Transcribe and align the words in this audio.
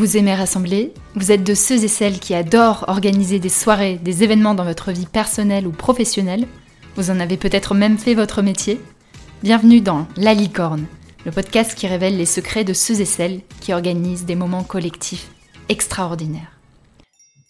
Vous 0.00 0.16
aimez 0.16 0.34
rassembler 0.34 0.94
Vous 1.14 1.30
êtes 1.30 1.44
de 1.44 1.52
ceux 1.52 1.84
et 1.84 1.88
celles 1.88 2.20
qui 2.20 2.32
adorent 2.32 2.86
organiser 2.88 3.38
des 3.38 3.50
soirées, 3.50 3.98
des 3.98 4.22
événements 4.22 4.54
dans 4.54 4.64
votre 4.64 4.92
vie 4.92 5.04
personnelle 5.04 5.66
ou 5.66 5.72
professionnelle. 5.72 6.48
Vous 6.96 7.10
en 7.10 7.20
avez 7.20 7.36
peut-être 7.36 7.74
même 7.74 7.98
fait 7.98 8.14
votre 8.14 8.40
métier. 8.40 8.80
Bienvenue 9.42 9.82
dans 9.82 10.08
La 10.16 10.32
Licorne, 10.32 10.86
le 11.26 11.32
podcast 11.32 11.74
qui 11.74 11.86
révèle 11.86 12.16
les 12.16 12.24
secrets 12.24 12.64
de 12.64 12.72
ceux 12.72 13.02
et 13.02 13.04
celles 13.04 13.42
qui 13.60 13.74
organisent 13.74 14.24
des 14.24 14.36
moments 14.36 14.64
collectifs 14.64 15.28
extraordinaires. 15.68 16.58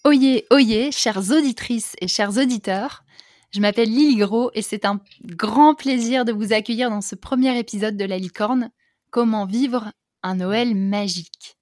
Oyez, 0.04 0.46
oyez, 0.50 0.90
chères 0.90 1.30
auditrices 1.30 1.94
et 2.00 2.08
chers 2.08 2.36
auditeurs, 2.36 3.04
je 3.52 3.60
m'appelle 3.60 3.90
Lily 3.90 4.16
Gros 4.16 4.50
et 4.54 4.62
c'est 4.62 4.84
un 4.84 4.98
grand 5.24 5.76
plaisir 5.76 6.24
de 6.24 6.32
vous 6.32 6.52
accueillir 6.52 6.90
dans 6.90 7.00
ce 7.00 7.14
premier 7.14 7.56
épisode 7.56 7.96
de 7.96 8.04
La 8.04 8.18
Licorne, 8.18 8.70
Comment 9.12 9.46
vivre 9.46 9.92
un 10.24 10.34
Noël 10.34 10.74
magique 10.74 11.59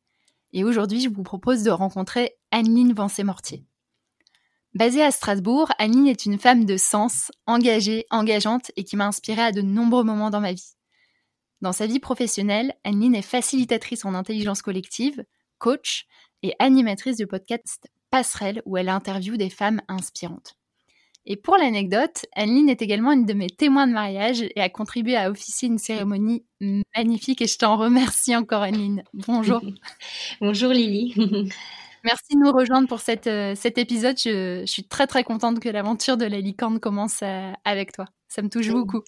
et 0.52 0.64
aujourd'hui 0.64 1.00
je 1.00 1.08
vous 1.08 1.22
propose 1.22 1.62
de 1.62 1.70
rencontrer 1.70 2.36
Anneline 2.50 2.92
Vancé-Mortier. 2.92 3.64
Basée 4.74 5.02
à 5.02 5.10
Strasbourg, 5.10 5.70
Anneline 5.78 6.08
est 6.08 6.26
une 6.26 6.38
femme 6.38 6.64
de 6.64 6.76
sens, 6.76 7.32
engagée, 7.46 8.04
engageante 8.10 8.70
et 8.76 8.84
qui 8.84 8.96
m'a 8.96 9.06
inspirée 9.06 9.42
à 9.42 9.52
de 9.52 9.62
nombreux 9.62 10.04
moments 10.04 10.30
dans 10.30 10.40
ma 10.40 10.52
vie. 10.52 10.74
Dans 11.60 11.72
sa 11.72 11.86
vie 11.86 12.00
professionnelle, 12.00 12.74
Anneline 12.84 13.14
est 13.14 13.22
facilitatrice 13.22 14.04
en 14.04 14.14
intelligence 14.14 14.62
collective, 14.62 15.24
coach 15.58 16.06
et 16.42 16.54
animatrice 16.58 17.16
du 17.16 17.26
podcast 17.26 17.88
Passerelle 18.10 18.62
où 18.64 18.76
elle 18.76 18.88
interviewe 18.88 19.36
des 19.36 19.50
femmes 19.50 19.80
inspirantes. 19.88 20.57
Et 21.30 21.36
pour 21.36 21.58
l'anecdote, 21.58 22.24
Anneline 22.34 22.70
est 22.70 22.80
également 22.80 23.12
une 23.12 23.26
de 23.26 23.34
mes 23.34 23.50
témoins 23.50 23.86
de 23.86 23.92
mariage 23.92 24.42
et 24.42 24.60
a 24.62 24.70
contribué 24.70 25.14
à 25.14 25.30
officier 25.30 25.68
une 25.68 25.76
cérémonie 25.76 26.42
magnifique 26.96 27.42
et 27.42 27.46
je 27.46 27.58
t'en 27.58 27.76
remercie 27.76 28.34
encore 28.34 28.62
Anneline. 28.62 29.04
Bonjour. 29.12 29.60
Bonjour 30.40 30.72
Lily. 30.72 31.14
Merci 32.04 32.34
de 32.34 32.38
nous 32.38 32.50
rejoindre 32.50 32.88
pour 32.88 33.00
cette, 33.00 33.26
euh, 33.26 33.54
cet 33.54 33.76
épisode. 33.76 34.16
Je, 34.18 34.64
suis 34.64 34.84
très 34.84 35.06
très 35.06 35.22
contente 35.22 35.60
que 35.60 35.68
l'aventure 35.68 36.16
de 36.16 36.24
la 36.24 36.40
licorne 36.40 36.80
commence 36.80 37.20
euh, 37.22 37.52
avec 37.66 37.92
toi. 37.92 38.06
Ça 38.28 38.40
me 38.40 38.48
touche 38.48 38.70
beaucoup. 38.70 39.02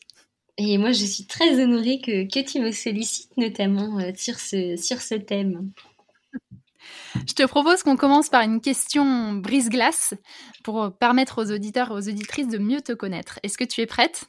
Et 0.58 0.76
moi, 0.76 0.92
je 0.92 1.06
suis 1.06 1.24
très 1.24 1.58
honorée 1.62 2.02
que, 2.04 2.24
que 2.28 2.46
tu 2.46 2.60
me 2.60 2.70
sollicites 2.70 3.34
notamment 3.38 3.98
euh, 3.98 4.10
sur, 4.14 4.38
ce, 4.38 4.76
sur 4.76 5.00
ce 5.00 5.14
thème. 5.14 5.72
Je 7.26 7.34
te 7.34 7.46
propose 7.46 7.82
qu'on 7.82 7.96
commence 7.96 8.28
par 8.28 8.42
une 8.42 8.60
question 8.60 9.32
brise-glace 9.34 10.14
pour 10.64 10.96
permettre 10.98 11.42
aux 11.42 11.52
auditeurs 11.52 11.90
et 11.90 11.94
aux 11.94 12.08
auditrices 12.08 12.48
de 12.48 12.58
mieux 12.58 12.80
te 12.80 12.92
connaître. 12.92 13.38
Est-ce 13.42 13.58
que 13.58 13.64
tu 13.64 13.80
es 13.80 13.86
prête? 13.86 14.24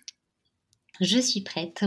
Je 1.00 1.20
suis 1.20 1.42
prête. 1.42 1.86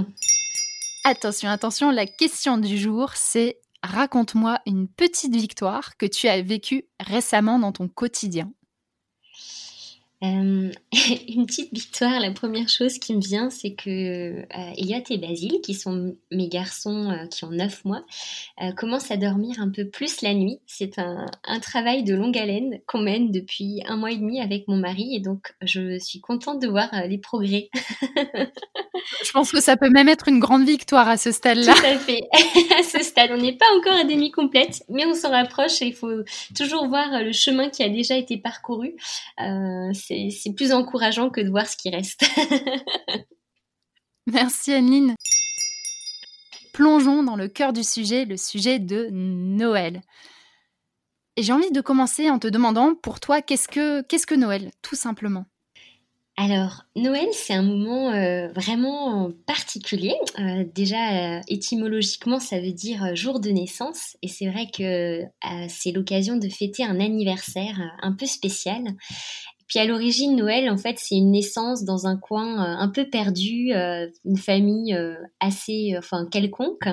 Attention, 1.05 1.51
attention, 1.51 1.91
la 1.91 2.07
question 2.07 2.59
du 2.59 2.79
jour, 2.79 3.13
c'est 3.15 3.61
raconte-moi 3.83 4.61
une 4.67 4.89
petite 4.89 5.37
victoire 5.37 5.97
que 5.99 6.07
tu 6.07 6.29
as 6.29 6.41
vécue 6.41 6.87
récemment 6.99 7.59
dans 7.59 7.73
ton 7.73 7.89
quotidien. 7.89 8.51
Euh, 10.23 10.71
une 11.29 11.47
petite 11.47 11.73
victoire, 11.73 12.21
la 12.21 12.31
première 12.31 12.69
chose 12.69 12.99
qui 12.99 13.15
me 13.15 13.21
vient, 13.21 13.51
c'est 13.51 13.75
que 13.75 13.91
euh, 13.91 15.11
et 15.11 15.19
Basile, 15.19 15.61
qui 15.63 15.75
sont 15.75 16.17
mes 16.31 16.49
garçons 16.49 17.11
euh, 17.11 17.27
qui 17.27 17.45
ont 17.45 17.51
9 17.51 17.85
mois, 17.85 18.05
commencent 18.77 19.11
à 19.11 19.17
dormir 19.17 19.61
un 19.61 19.71
peu 19.71 19.89
plus 19.89 20.23
la 20.23 20.35
nuit. 20.35 20.61
C'est 20.67 20.99
un, 20.99 21.27
travail 21.61 22.05
de 22.05 22.15
longue 22.15 22.37
haleine 22.37 22.81
qu'on 22.87 23.01
mène 23.01 23.31
depuis 23.31 23.83
un 23.87 23.97
mois 23.97 24.13
et 24.13 24.17
demi 24.17 24.41
avec 24.41 24.69
mon 24.69 24.77
mari 24.77 25.15
et 25.15 25.21
donc 25.21 25.55
je 25.63 25.99
suis 25.99 26.21
contente 26.21 26.61
de 26.61 26.69
voir 26.69 26.91
les 27.07 27.19
progrès. 27.19 27.69
je 29.25 29.31
pense 29.33 29.53
que 29.53 29.61
ça 29.61 29.77
peut 29.77 29.91
même 29.91 30.09
être 30.09 30.29
une 30.29 30.39
grande 30.39 30.65
victoire 30.65 31.09
à 31.09 31.17
ce 31.17 31.33
stade-là. 31.33 31.75
Tout 31.75 31.87
à 31.87 31.99
fait. 31.99 32.21
à 32.79 32.83
ce 32.83 33.03
stade, 33.03 33.31
on 33.33 33.39
n'est 33.39 33.57
pas 33.57 33.67
encore 33.79 33.95
à 33.95 34.05
demi 34.05 34.31
complète, 34.31 34.83
mais 34.89 35.07
on 35.07 35.15
s'en 35.15 35.31
rapproche 35.31 35.83
et 35.83 35.87
il 35.87 35.95
faut 35.95 36.23
toujours 36.57 36.89
voir 36.89 37.23
le 37.23 37.33
chemin 37.33 37.69
qui 37.69 37.83
a 37.83 37.89
déjà 37.89 38.17
été 38.17 38.39
parcouru. 38.39 38.95
c'est 39.93 40.29
c'est 40.31 40.55
plus 40.55 40.73
encourageant 40.73 41.31
que 41.31 41.41
de 41.41 41.51
voir 41.51 41.67
ce 41.67 41.77
qui 41.77 41.91
reste. 41.91 42.25
Merci 44.27 44.73
Anneline. 44.73 45.15
Plongeons 46.73 47.23
dans 47.23 47.37
le 47.37 47.49
cœur 47.49 47.73
du 47.73 47.85
sujet, 47.85 48.25
le 48.25 48.37
sujet 48.37 48.79
de 48.79 49.09
Noël. 49.13 50.01
Et 51.37 51.43
j'ai 51.43 51.53
envie 51.53 51.71
de 51.71 51.81
commencer 51.81 52.31
en 52.31 52.39
te 52.39 52.47
demandant, 52.47 52.95
pour 52.95 53.21
toi, 53.21 53.43
qu'est-ce 53.43 53.69
que, 53.69 54.03
qu'est-ce 54.03 54.27
que 54.27 54.35
Noël, 54.35 54.71
tout 54.83 54.95
simplement? 54.95 55.47
Alors, 56.37 56.83
Noël, 56.97 57.29
c'est 57.33 57.55
un 57.55 57.63
moment 57.63 58.11
euh, 58.11 58.49
vraiment 58.49 59.31
particulier. 59.47 60.15
Euh, 60.41 60.65
déjà, 60.75 61.37
euh, 61.37 61.41
étymologiquement, 61.47 62.41
ça 62.41 62.61
veut 62.61 62.73
dire 62.73 63.15
jour 63.15 63.39
de 63.39 63.51
naissance. 63.51 64.17
Et 64.21 64.27
c'est 64.27 64.49
vrai 64.49 64.67
que 64.77 65.23
c'est 65.69 65.93
l'occasion 65.93 66.37
de 66.37 66.49
fêter 66.49 66.85
un 66.85 66.99
anniversaire 66.99 67.81
un 68.03 68.13
peu 68.13 68.27
spécial. 68.27 68.83
Puis 69.69 69.79
à 69.79 69.87
l'origine, 69.87 70.37
Noël, 70.37 70.71
en 70.71 70.77
fait, 70.77 70.99
c'est 70.99 71.17
une 71.17 71.31
naissance 71.31 71.85
dans 71.85 72.07
un 72.07 72.17
coin 72.17 72.63
euh, 72.63 72.77
un 72.79 72.89
peu 72.89 73.09
perdu, 73.09 73.73
euh, 73.73 74.09
une 74.25 74.37
famille 74.37 74.95
euh, 74.95 75.17
assez, 75.41 75.95
enfin, 75.97 76.27
quelconque. 76.31 76.89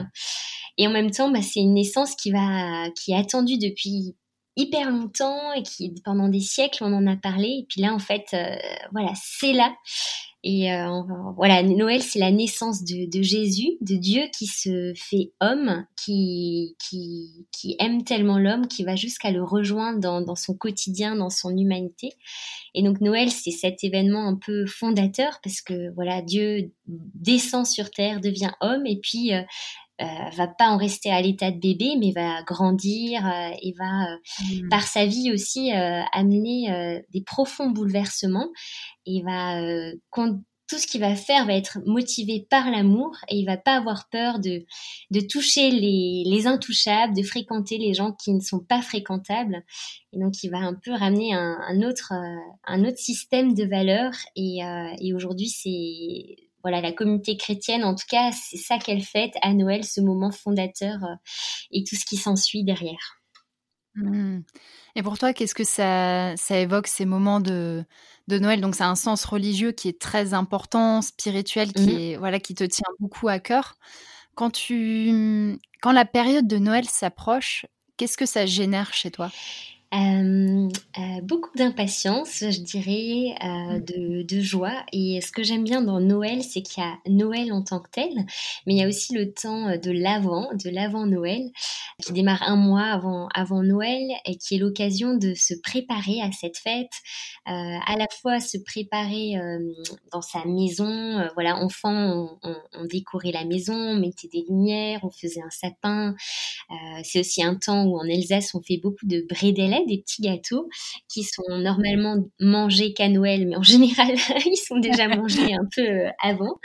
Et 0.78 0.88
en 0.88 0.92
même 0.92 1.12
temps, 1.12 1.30
bah, 1.30 1.42
c'est 1.42 1.60
une 1.60 1.74
naissance 1.74 2.16
qui 2.16 2.32
va, 2.32 2.90
qui 2.96 3.12
est 3.12 3.18
attendue 3.18 3.58
depuis 3.58 4.16
hyper 4.56 4.90
longtemps 4.90 5.54
et 5.54 5.64
qui, 5.64 5.94
pendant 6.04 6.30
des 6.30 6.42
siècles, 6.42 6.84
on 6.84 6.94
en 6.94 7.08
a 7.08 7.16
parlé. 7.16 7.48
Et 7.48 7.66
puis 7.68 7.82
là, 7.82 7.94
en 7.94 8.00
fait, 8.00 8.36
voilà, 8.92 9.14
c'est 9.16 9.54
là. 9.54 9.74
Et 10.44 10.74
euh, 10.74 11.02
voilà, 11.36 11.62
Noël, 11.62 12.02
c'est 12.02 12.18
la 12.18 12.32
naissance 12.32 12.84
de, 12.84 13.22
Jésus, 13.22 13.78
de 13.82 13.96
Dieu 13.96 14.24
qui 14.36 14.48
se 14.48 14.92
fait 14.96 15.34
homme, 15.40 15.86
qui, 15.96 16.76
qui, 16.80 17.46
qui 17.52 17.76
aime 17.80 18.04
tellement 18.04 18.40
l'homme, 18.40 18.68
qui 18.68 18.84
va 18.84 18.96
jusqu'à 18.96 19.30
le 19.30 19.44
rejoindre 19.44 20.00
dans, 20.00 20.36
son 20.36 20.56
quotidien, 20.56 21.16
dans 21.16 21.30
son 21.30 21.56
humanité. 21.56 22.14
Et 22.74 22.82
donc 22.82 23.02
Noël, 23.02 23.30
c'est 23.30 23.52
cet 23.52 23.84
événement 23.84 24.28
un 24.28 24.36
peu 24.36 24.66
fondateur 24.66 25.40
parce 25.44 25.62
que 25.62 25.94
voilà, 25.94 26.24
Dieu 26.24 26.72
descend 26.88 27.68
sur 27.68 27.92
terre, 27.92 28.20
devient 28.20 28.52
homme, 28.62 28.88
et 28.88 29.00
puis 29.00 29.34
euh, 29.34 29.42
euh, 29.42 29.46
va 30.36 30.48
pas 30.48 30.70
en 30.70 30.78
rester 30.78 31.12
à 31.12 31.22
l'état 31.22 31.52
de 31.52 31.60
bébé, 31.60 31.96
mais 32.00 32.12
va 32.12 32.44
grandir 32.44 33.26
euh, 33.26 33.52
et 33.62 33.74
va, 33.78 34.14
euh, 34.14 34.18
mmh. 34.64 34.70
par 34.70 34.84
sa 34.84 35.06
vie 35.06 35.32
aussi, 35.32 35.72
amener 35.72 37.02
des 37.12 37.22
profonds 37.22 37.70
bouleversements 37.70 38.50
et 39.06 39.22
va 39.24 39.62
tout 40.68 40.78
ce 40.78 40.88
qu'il 40.88 41.02
va 41.02 41.16
faire 41.16 41.46
va 41.46 41.54
être 41.54 41.80
motivé 41.86 42.48
par 42.50 42.72
l'amour 42.72 43.18
et 43.28 43.36
il 43.36 43.46
va 43.46 43.58
pas 43.58 43.76
avoir 43.76 44.08
peur 44.10 44.40
de, 44.40 44.66
de 45.12 45.20
toucher 45.20 45.70
les, 45.70 46.24
les, 46.26 46.48
intouchables, 46.48 47.14
de 47.14 47.24
fréquenter 47.24 47.78
les 47.78 47.94
gens 47.94 48.14
qui 48.14 48.34
ne 48.34 48.40
sont 48.40 48.62
pas 48.62 48.82
fréquentables. 48.82 49.64
Et 50.14 50.20
donc, 50.20 50.44
il 50.44 50.50
va 50.50 50.60
un 50.60 50.74
peu 50.74 50.94
ramener 50.94 51.34
un, 51.34 51.60
un 51.68 51.82
autre, 51.82 52.14
un 52.64 52.86
autre 52.86 53.00
système 53.00 53.54
de 53.54 53.66
valeurs. 53.66 54.16
Et, 54.38 54.60
et 55.02 55.14
aujourd'hui, 55.14 55.50
c'est 55.50 56.51
voilà, 56.64 56.82
la 56.82 56.92
communauté 56.92 57.38
chrétienne, 57.38 57.84
en 57.84 57.96
tout 57.96 58.06
cas, 58.10 58.32
c'est 58.32 58.58
ça 58.58 58.78
qu'elle 58.78 59.04
fête 59.04 59.34
à 59.42 59.54
Noël, 59.54 59.84
ce 59.84 60.02
moment 60.02 60.32
fondateur 60.32 61.04
euh, 61.04 61.16
et 61.72 61.84
tout 61.84 61.96
ce 61.96 62.06
qui 62.06 62.18
s'ensuit 62.18 62.64
derrière. 62.64 63.22
Mmh. 63.96 64.40
Et 64.96 65.04
pour 65.04 65.18
toi, 65.18 65.34
qu'est-ce 65.34 65.56
que 65.56 65.64
ça, 65.64 66.36
ça 66.38 66.58
évoque 66.58 66.88
ces 66.88 67.06
moments 67.06 67.40
de, 67.40 67.84
de 68.28 68.40
Noël? 68.40 68.62
Donc, 68.62 68.76
c'est 68.76 68.84
un 68.84 68.96
sens 68.96 69.26
religieux 69.26 69.72
qui 69.74 69.90
est 69.90 70.00
très 70.00 70.34
important, 70.34 71.02
spirituel, 71.02 71.74
qui, 71.74 71.88
mmh. 71.88 72.00
est, 72.00 72.16
voilà, 72.16 72.40
qui 72.40 72.56
te 72.56 72.64
tient 72.64 72.88
beaucoup 73.00 73.28
à 73.28 73.40
cœur. 73.40 73.76
Quand, 74.36 74.50
tu, 74.50 75.60
quand 75.82 75.92
la 75.92 76.06
période 76.06 76.48
de 76.48 76.58
Noël 76.58 76.86
s'approche, 76.88 77.66
qu'est-ce 77.98 78.18
que 78.18 78.26
ça 78.26 78.46
génère 78.46 78.94
chez 78.94 79.12
toi? 79.12 79.30
Euh, 79.94 80.70
euh, 80.98 81.22
beaucoup 81.22 81.50
d'impatience, 81.58 82.40
je 82.40 82.62
dirais, 82.62 83.36
euh, 83.44 83.78
mmh. 83.78 83.84
de, 83.84 84.22
de, 84.24 84.42
joie. 84.42 84.86
Et 84.94 85.20
ce 85.20 85.34
que 85.34 85.44
j'aime 85.44 85.66
bien 85.66 85.82
dans 85.82 86.00
Noël, 86.00 86.44
c'est 86.44 86.62
qu'il 86.62 86.82
y 86.82 86.86
a 86.86 86.98
Noël 87.10 87.52
en 87.52 87.62
tant 87.62 87.82
que 87.82 87.90
tel, 87.92 88.10
mais 88.66 88.74
il 88.74 88.78
y 88.78 88.84
a 88.84 88.88
aussi 88.88 89.14
le 89.14 89.34
temps 89.34 89.76
de 89.78 89.92
l'avant, 89.92 90.48
de 90.54 90.70
l'avant 90.70 91.06
Noël, 91.06 91.42
qui 92.02 92.14
démarre 92.14 92.44
un 92.44 92.56
mois 92.56 92.86
avant, 92.86 93.28
avant 93.34 93.64
Noël 93.64 94.08
et 94.26 94.38
qui 94.38 94.56
est 94.56 94.60
l'occasion 94.60 95.18
de 95.18 95.34
se 95.34 95.54
préparer 95.62 96.22
à 96.22 96.32
cette 96.32 96.58
fête, 96.58 96.94
à 97.46 97.98
la 97.98 98.08
fois 98.22 98.40
se 98.40 98.58
préparer 98.58 99.34
dans 100.12 100.22
sa 100.22 100.46
maison. 100.46 101.28
voilà, 101.34 101.58
enfant, 101.58 101.92
on, 101.92 102.50
on, 102.50 102.56
on, 102.80 102.86
décorait 102.86 103.32
la 103.32 103.46
maison, 103.46 103.76
on 103.76 104.00
mettait 104.00 104.30
des 104.30 104.46
lumières, 104.48 105.02
on 105.04 105.12
faisait 105.12 105.42
un 105.42 105.50
sapin. 105.50 106.16
c'est 107.04 107.20
aussi 107.20 107.44
un 107.44 107.56
temps 107.56 107.86
où 107.86 107.98
en 107.98 108.10
Alsace, 108.10 108.56
on 108.56 108.62
fait 108.62 108.78
beaucoup 108.78 109.06
de 109.06 109.26
brédélec 109.28 109.81
des 109.86 110.00
petits 110.00 110.22
gâteaux 110.22 110.70
qui 111.08 111.24
sont 111.24 111.44
normalement 111.50 112.18
mangés 112.40 112.94
qu'à 112.94 113.10
Noël, 113.10 113.48
mais 113.48 113.56
en 113.56 113.64
général, 113.64 114.14
ils 114.46 114.58
sont 114.58 114.80
déjà 114.80 115.08
mangés 115.16 115.54
un 115.54 115.68
peu 115.76 116.06
avant. 116.20 116.56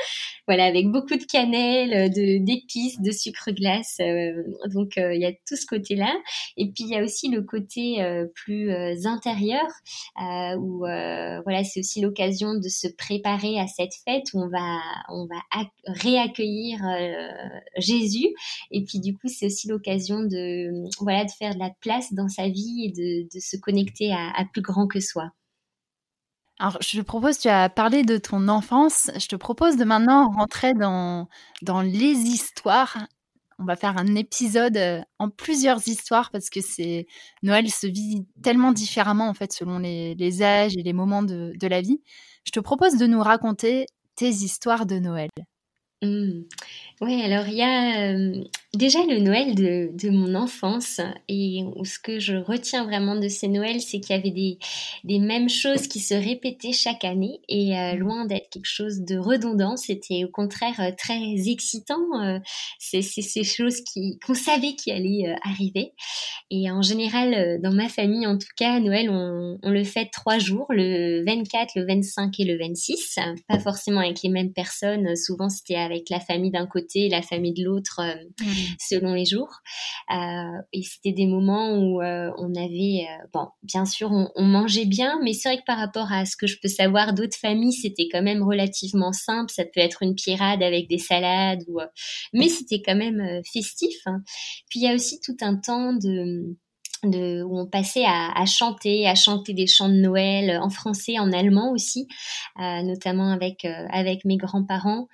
Voilà, 0.47 0.65
avec 0.65 0.87
beaucoup 0.89 1.17
de 1.17 1.25
cannelle, 1.25 2.11
de 2.11 2.45
d'épices, 2.45 3.01
de 3.01 3.11
sucre 3.11 3.51
glace. 3.51 3.99
donc 4.73 4.93
il 4.97 5.21
y 5.21 5.27
a 5.27 5.33
tout 5.33 5.57
ce 5.57 5.67
côté-là. 5.67 6.15
Et 6.57 6.67
puis 6.67 6.85
il 6.85 6.89
y 6.89 6.97
a 6.97 7.03
aussi 7.03 7.29
le 7.29 7.43
côté 7.43 7.99
plus 8.35 8.71
intérieur 9.07 9.67
où 10.59 10.79
voilà, 10.79 11.65
c'est 11.65 11.81
aussi 11.81 12.01
l'occasion 12.01 12.55
de 12.55 12.69
se 12.69 12.87
préparer 12.87 13.59
à 13.59 13.67
cette 13.67 13.95
fête 14.05 14.27
où 14.35 14.41
on 14.41 14.49
va 14.49 14.79
on 15.09 15.27
va 15.27 15.41
réaccueillir 15.87 16.79
Jésus. 17.79 18.29
Et 18.71 18.85
puis 18.85 19.01
du 19.01 19.15
coup, 19.17 19.29
c'est 19.29 19.47
aussi 19.47 19.69
l'occasion 19.69 20.21
de 20.23 20.87
voilà 21.01 21.25
de 21.25 21.31
faire 21.31 21.55
de 21.55 21.59
la 21.59 21.71
place 21.81 22.13
dans 22.13 22.29
sa 22.29 22.49
vie 22.49 22.85
et 22.85 22.91
de, 22.91 23.06
de 23.33 23.41
se 23.41 23.57
connecter 23.57 24.13
à, 24.13 24.45
plus 24.53 24.63
grand 24.63 24.87
que 24.87 25.01
soi. 25.01 25.31
Alors, 26.59 26.79
je 26.81 26.99
te 26.99 27.03
propose, 27.03 27.39
tu 27.39 27.49
as 27.49 27.69
parlé 27.69 28.03
de 28.03 28.17
ton 28.17 28.49
enfance, 28.49 29.11
je 29.19 29.27
te 29.27 29.37
propose 29.37 29.77
de 29.77 29.85
maintenant 29.85 30.31
rentrer 30.31 30.73
dans, 30.73 31.29
dans 31.63 31.83
les 31.83 32.15
histoires. 32.15 33.07
On 33.59 33.65
va 33.65 33.77
faire 33.77 33.97
un 33.99 34.15
épisode 34.15 34.77
euh, 34.77 35.01
en 35.19 35.31
plusieurs 35.31 35.87
histoires 35.89 36.31
parce 36.31 36.51
que 36.51 36.61
c'est 36.61 37.07
Noël 37.43 37.71
se 37.71 37.87
vit 37.87 38.27
tellement 38.43 38.73
différemment 38.73 39.29
en 39.29 39.35
fait 39.35 39.53
selon 39.53 39.79
les, 39.79 40.15
les 40.15 40.43
âges 40.43 40.77
et 40.77 40.83
les 40.83 40.93
moments 40.93 41.23
de, 41.23 41.53
de 41.59 41.67
la 41.67 41.81
vie. 41.81 42.01
Je 42.45 42.53
te 42.53 42.61
propose 42.61 42.97
de 42.97 43.07
nous 43.07 43.23
raconter 43.23 43.87
tes 44.15 44.29
histoires 44.29 44.87
de 44.87 44.99
Noël. 44.99 45.31
Mmh. 46.03 46.43
Oui, 47.03 47.23
alors 47.23 47.47
il 47.47 47.57
y 47.57 47.63
a 47.63 48.11
euh, 48.11 48.43
déjà 48.75 49.01
le 49.05 49.19
Noël 49.19 49.55
de, 49.55 49.91
de, 49.93 50.09
mon 50.09 50.35
enfance 50.35 51.01
et 51.29 51.61
ce 51.85 51.99
que 51.99 52.19
je 52.19 52.37
retiens 52.37 52.85
vraiment 52.85 53.17
de 53.17 53.29
ces 53.29 53.49
Noëls, 53.49 53.83
c'est 53.83 54.01
qu'il 54.01 54.17
y 54.17 54.19
avait 54.19 54.31
des, 54.31 54.59
des 55.05 55.19
mêmes 55.19 55.51
choses 55.51 55.89
qui 55.89 56.01
se 56.01 56.15
répétaient 56.15 56.73
chaque 56.73 57.05
année 57.05 57.41
et 57.49 57.79
euh, 57.79 57.95
loin 57.95 58.25
d'être 58.27 58.49
quelque 58.51 58.69
chose 58.69 59.01
de 59.01 59.19
redondant, 59.19 59.77
c'était 59.77 60.25
au 60.25 60.29
contraire 60.29 60.81
euh, 60.81 60.91
très 60.97 61.49
excitant. 61.49 61.99
c'est 62.79 63.03
ces 63.03 63.45
choses 63.45 63.81
qui 63.83 64.19
qu'on 64.27 64.35
savait 64.35 64.75
qui 64.75 64.91
allaient 64.91 65.35
arriver. 65.45 65.93
Et 66.51 66.71
en 66.71 66.81
général, 66.81 67.61
dans 67.61 67.73
ma 67.73 67.89
famille, 67.89 68.27
en 68.27 68.39
tout 68.39 68.47
cas, 68.57 68.81
Noël, 68.81 69.11
on, 69.11 69.59
on 69.63 69.71
le 69.71 69.85
fête 69.85 70.11
trois 70.13 70.39
jours, 70.39 70.67
le 70.71 71.25
24, 71.27 71.73
le 71.77 71.87
25 71.87 72.39
et 72.39 72.45
le 72.45 72.59
26. 72.59 73.19
Pas 73.49 73.59
forcément 73.59 74.01
avec 74.01 74.23
les 74.23 74.31
mêmes 74.31 74.53
personnes, 74.53 75.17
souvent 75.17 75.49
c'était 75.49 75.75
avec 75.87 76.11
la 76.11 76.21
famille 76.21 76.51
d'un 76.51 76.67
côté 76.67 77.09
la 77.09 77.23
famille 77.23 77.53
de 77.53 77.65
l'autre 77.65 78.01
euh, 78.01 78.15
mmh. 78.41 78.53
selon 78.79 79.15
les 79.15 79.25
jours. 79.25 79.61
Euh, 80.13 80.61
et 80.73 80.83
c'était 80.83 81.13
des 81.13 81.27
moments 81.27 81.77
où 81.79 82.03
euh, 82.03 82.31
on 82.39 82.55
avait, 82.55 83.07
bon, 83.33 83.49
bien 83.63 83.85
sûr, 83.85 84.11
on, 84.13 84.45
mangeait 84.45 84.85
bien, 84.85 85.19
mais 85.23 85.33
c'est 85.33 85.49
vrai 85.49 85.59
que 85.59 85.65
par 85.67 85.79
rapport 85.79 86.13
à 86.13 86.25
ce 86.25 86.37
que 86.37 86.47
je 86.47 86.57
peux 86.63 86.69
savoir 86.69 87.13
d'autres 87.13 87.37
familles, 87.37 87.73
c'était 87.73 88.09
quand 88.11 88.23
même 88.23 88.43
relativement 88.43 89.13
simple. 89.13 89.53
Ça 89.53 89.65
peut 89.65 89.81
être 89.81 90.03
une 90.03 90.15
pirade 90.15 90.63
avec 90.63 90.89
des 90.89 90.99
salades, 90.99 91.63
ou, 91.69 91.81
mais 92.33 92.49
c'était 92.49 92.81
quand 92.81 92.97
même 92.97 93.41
festif. 93.53 93.97
Hein. 94.07 94.23
Puis 94.71 94.81
il 94.81 94.83
y 94.83 94.89
a 94.89 94.95
aussi 94.95 95.21
tout 95.21 95.37
un 95.41 95.57
temps 95.57 95.93
de 95.93 96.57
de, 97.05 97.43
où 97.43 97.59
on 97.59 97.67
passait 97.67 98.05
à, 98.05 98.33
à, 98.35 98.47
chanter, 98.47 99.07
à 99.07 99.15
chanter 99.15 99.53
des 99.53 99.67
chants 99.67 99.89
de 99.89 99.95
Noël 99.95 100.51
euh, 100.51 100.61
en 100.61 100.71
français, 100.71 101.19
en 101.19 101.33
allemand 101.33 101.73
aussi, 101.73 102.09
euh, 102.61 102.83
notamment 102.83 103.31
avec 103.33 103.65
euh, 103.65 103.87
avec 103.91 104.25
mes 104.25 104.37
grands-parents. 104.37 105.09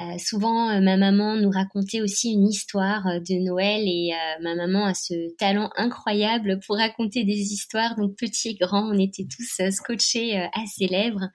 Euh, 0.00 0.18
souvent, 0.18 0.70
euh, 0.70 0.80
ma 0.80 0.96
maman 0.96 1.36
nous 1.36 1.50
racontait 1.50 2.00
aussi 2.00 2.32
une 2.32 2.46
histoire 2.46 3.04
de 3.04 3.44
Noël 3.44 3.82
et 3.86 4.10
ma 4.42 4.54
maman 4.54 4.86
a 4.86 4.94
ce 4.94 5.34
talent 5.36 5.70
incroyable 5.76 6.60
pour 6.66 6.76
raconter 6.76 7.24
des 7.24 7.52
histoires. 7.52 7.96
Donc 7.96 8.16
petit 8.16 8.50
et 8.50 8.54
grand, 8.54 8.88
on 8.88 8.98
était 8.98 9.26
tous 9.26 9.70
scotchés 9.70 10.36
à 10.36 10.66
ses 10.66 10.86
lèvres. 10.86 11.28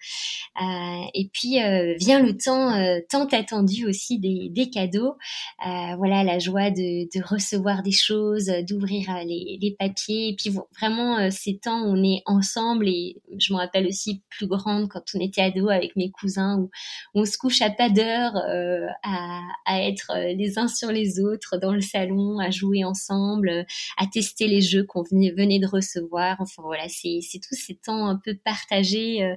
et 1.14 1.30
puis 1.34 1.58
vient 2.00 2.20
le 2.20 2.36
temps 2.38 2.72
tant 3.10 3.26
attendu 3.26 3.86
aussi 3.88 4.20
des, 4.20 4.50
des 4.50 4.70
cadeaux. 4.70 5.16
voilà 5.60 6.24
la 6.24 6.40
joie 6.40 6.72
de, 6.72 7.06
de 7.06 7.24
recevoir 7.24 7.84
des 7.84 7.92
choses, 7.92 8.52
d'ouvrir 8.68 9.10
les, 9.26 9.58
les 9.62 9.72
et 10.10 10.36
puis 10.38 10.54
vraiment, 10.80 11.18
euh, 11.20 11.30
ces 11.32 11.58
temps 11.58 11.82
où 11.84 11.90
on 11.90 12.04
est 12.04 12.22
ensemble 12.26 12.88
et 12.88 13.22
je 13.38 13.54
me 13.54 13.58
rappelle 13.58 13.88
aussi 13.88 14.22
plus 14.30 14.48
grande 14.48 14.90
quand 14.90 15.04
on 15.16 15.20
était 15.20 15.42
ado 15.42 15.70
avec 15.70 15.96
mes 15.96 16.12
cousins 16.12 16.58
où, 16.60 16.70
on 17.16 17.26
se 17.26 17.38
couche 17.38 17.62
à 17.62 17.70
pas 17.70 17.90
d'heure 17.90 18.36
euh, 18.36 18.88
à, 19.04 19.40
à, 19.66 19.82
être 19.82 20.12
euh, 20.16 20.34
les 20.34 20.58
uns 20.58 20.68
sur 20.68 20.92
les 20.92 21.20
autres 21.20 21.58
dans 21.58 21.74
le 21.74 21.82
salon, 21.82 22.40
à 22.40 22.50
jouer 22.50 22.84
ensemble, 22.84 23.66
à 23.98 24.08
tester 24.08 24.48
les 24.48 24.62
jeux 24.62 24.84
qu'on 24.84 25.04
venait, 25.04 25.60
de 25.60 25.68
recevoir. 25.68 26.38
Enfin 26.40 26.64
voilà, 26.64 26.88
c'est 26.90 27.22
tous 27.48 27.56
ces 27.56 27.76
temps 27.76 28.08
un 28.08 28.20
peu 28.24 28.36
partagés, 28.36 29.36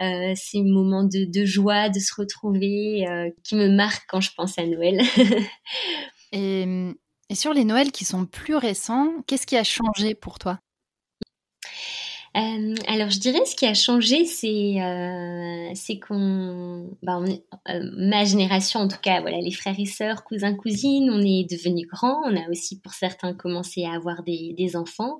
euh, 0.00 0.32
ces 0.34 0.62
moments 0.62 1.04
de, 1.04 1.24
de, 1.24 1.44
joie, 1.44 1.88
de 1.88 2.00
se 2.00 2.12
retrouver 2.16 3.06
qui 3.44 3.54
me 3.54 3.68
marquent 3.68 4.06
quand 4.08 4.20
je 4.20 4.30
pense 4.36 4.58
à 4.58 4.66
Noël. 4.66 5.00
et 6.32 6.92
et 7.32 7.34
sur 7.34 7.54
les 7.54 7.64
Noëls 7.64 7.92
qui 7.92 8.04
sont 8.04 8.26
plus 8.26 8.56
récents, 8.56 9.10
qu'est-ce 9.26 9.46
qui 9.46 9.56
a 9.56 9.64
changé 9.64 10.14
pour 10.14 10.38
toi? 10.38 10.58
Euh, 12.36 12.74
alors 12.88 13.10
je 13.10 13.18
dirais 13.18 13.44
ce 13.46 13.56
qui 13.56 13.66
a 13.66 13.72
changé, 13.72 14.26
c'est 14.26 14.80
euh, 14.80 15.96
qu'on, 16.06 16.90
euh, 17.08 17.90
ma 17.96 18.24
génération 18.24 18.80
en 18.80 18.88
tout 18.88 19.00
cas, 19.02 19.22
voilà, 19.22 19.38
les 19.38 19.50
frères 19.50 19.78
et 19.78 19.86
sœurs, 19.86 20.24
cousins, 20.24 20.54
cousines, 20.54 21.10
on 21.10 21.20
est 21.20 21.50
devenus 21.50 21.86
grands, 21.86 22.20
on 22.24 22.36
a 22.36 22.48
aussi 22.50 22.80
pour 22.80 22.92
certains 22.92 23.32
commencé 23.32 23.84
à 23.86 23.92
avoir 23.92 24.22
des, 24.22 24.54
des 24.56 24.76
enfants. 24.76 25.18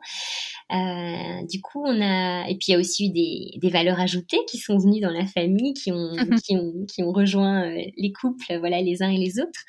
Euh, 0.70 1.46
du 1.50 1.60
coup, 1.60 1.82
on 1.84 2.00
a 2.00 2.48
et 2.48 2.56
puis 2.56 2.66
il 2.68 2.72
y 2.72 2.74
a 2.74 2.78
aussi 2.78 3.06
eu 3.06 3.10
des, 3.10 3.58
des 3.58 3.70
valeurs 3.70 4.00
ajoutées 4.00 4.38
qui 4.48 4.58
sont 4.58 4.78
venues 4.78 5.00
dans 5.00 5.10
la 5.10 5.26
famille, 5.26 5.74
qui 5.74 5.92
ont 5.92 6.12
qui 6.44 6.56
ont 6.56 6.86
qui 6.86 7.02
ont 7.02 7.12
rejoint 7.12 7.64
euh, 7.64 7.82
les 7.96 8.12
couples, 8.12 8.58
voilà, 8.58 8.80
les 8.80 9.02
uns 9.02 9.10
et 9.10 9.18
les 9.18 9.40
autres. 9.40 9.60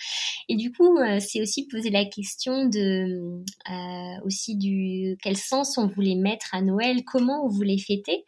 Et 0.50 0.56
du 0.56 0.72
coup, 0.72 0.98
euh, 0.98 1.20
c'est 1.20 1.42
aussi 1.42 1.68
poser 1.68 1.90
la 1.90 2.06
question 2.06 2.66
de 2.66 3.44
aussi 4.26 4.56
du 4.56 5.18
quel 5.22 5.38
sens 5.38 5.78
on 5.78 5.88
voulait 5.88 6.16
mettre 6.16 6.54
à 6.54 6.62
Noël, 6.62 7.04
comment 7.06 7.46
on 7.46 7.50
voulait 7.50 7.78
fêter, 7.78 8.24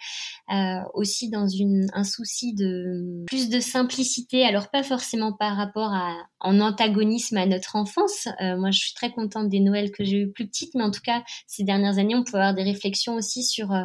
euh, 0.52 0.80
aussi 0.94 1.30
dans 1.30 1.48
une, 1.48 1.88
un 1.94 2.04
souci 2.04 2.54
de 2.54 3.24
plus 3.28 3.50
de 3.50 3.60
simplicité. 3.60 4.46
Alors 4.46 4.70
pas 4.70 4.84
forcément 4.84 5.34
par 5.34 5.56
rapport 5.56 5.94
à 5.94 6.16
en 6.40 6.60
antagonisme 6.60 7.38
à 7.38 7.46
notre 7.46 7.76
enfance. 7.76 8.28
Moi, 8.40 8.72
je 8.72 8.80
suis 8.80 8.94
très 8.94 9.12
contente 9.12 9.50
des 9.50 9.60
Noëls 9.60 9.92
que 9.92 10.04
j'ai 10.04 10.22
eu 10.22 10.32
plus 10.32 10.48
petites, 10.48 10.76
mais 10.76 10.84
en 10.84 10.92
tout 10.92 11.02
cas 11.04 11.24
ces 11.48 11.64
dernières 11.64 11.98
années, 11.98 12.16
on 12.16 12.24
peut 12.24 12.38
avoir 12.38 12.55
des 12.56 12.64
réflexions 12.64 13.16
aussi 13.16 13.44
sur 13.44 13.72
euh, 13.72 13.84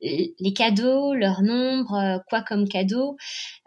les 0.00 0.52
cadeaux, 0.52 1.14
leur 1.14 1.42
nombre, 1.42 1.94
euh, 1.94 2.18
quoi 2.28 2.42
comme 2.42 2.68
cadeau, 2.68 3.16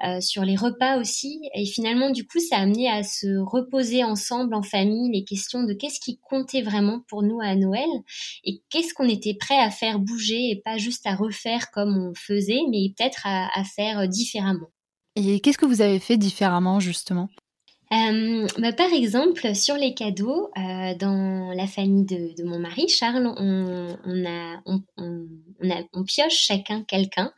euh, 0.05 0.21
sur 0.21 0.43
les 0.43 0.55
repas 0.55 0.99
aussi. 0.99 1.39
Et 1.55 1.65
finalement, 1.65 2.09
du 2.11 2.25
coup, 2.25 2.39
ça 2.39 2.57
a 2.57 2.61
amené 2.61 2.89
à 2.89 3.03
se 3.03 3.37
reposer 3.37 4.03
ensemble 4.03 4.53
en 4.53 4.61
famille 4.61 5.11
les 5.11 5.23
questions 5.23 5.63
de 5.63 5.73
qu'est-ce 5.73 5.99
qui 5.99 6.19
comptait 6.19 6.61
vraiment 6.61 7.01
pour 7.07 7.23
nous 7.23 7.39
à 7.41 7.55
Noël 7.55 7.89
et 8.43 8.61
qu'est-ce 8.69 8.93
qu'on 8.93 9.07
était 9.07 9.35
prêt 9.35 9.59
à 9.59 9.71
faire 9.71 9.99
bouger 9.99 10.51
et 10.51 10.61
pas 10.63 10.77
juste 10.77 11.05
à 11.07 11.15
refaire 11.15 11.71
comme 11.71 11.97
on 11.97 12.13
faisait, 12.15 12.61
mais 12.69 12.93
peut-être 12.95 13.21
à, 13.25 13.49
à 13.59 13.63
faire 13.63 14.07
différemment. 14.07 14.67
Et 15.15 15.39
qu'est-ce 15.39 15.57
que 15.57 15.65
vous 15.65 15.81
avez 15.81 15.99
fait 15.99 16.17
différemment 16.17 16.79
justement? 16.79 17.29
Euh, 17.93 18.47
bah, 18.59 18.73
par 18.73 18.91
exemple, 18.91 19.55
sur 19.55 19.75
les 19.75 19.93
cadeaux, 19.93 20.49
euh, 20.57 20.95
dans 20.95 21.53
la 21.55 21.67
famille 21.67 22.05
de, 22.05 22.35
de, 22.35 22.43
mon 22.43 22.59
mari, 22.59 22.89
Charles, 22.89 23.33
on, 23.37 23.97
on, 24.05 24.25
a, 24.25 24.61
on, 24.65 24.81
a, 25.69 25.83
on 25.93 26.03
pioche 26.03 26.33
chacun 26.33 26.83
quelqu'un 26.83 27.31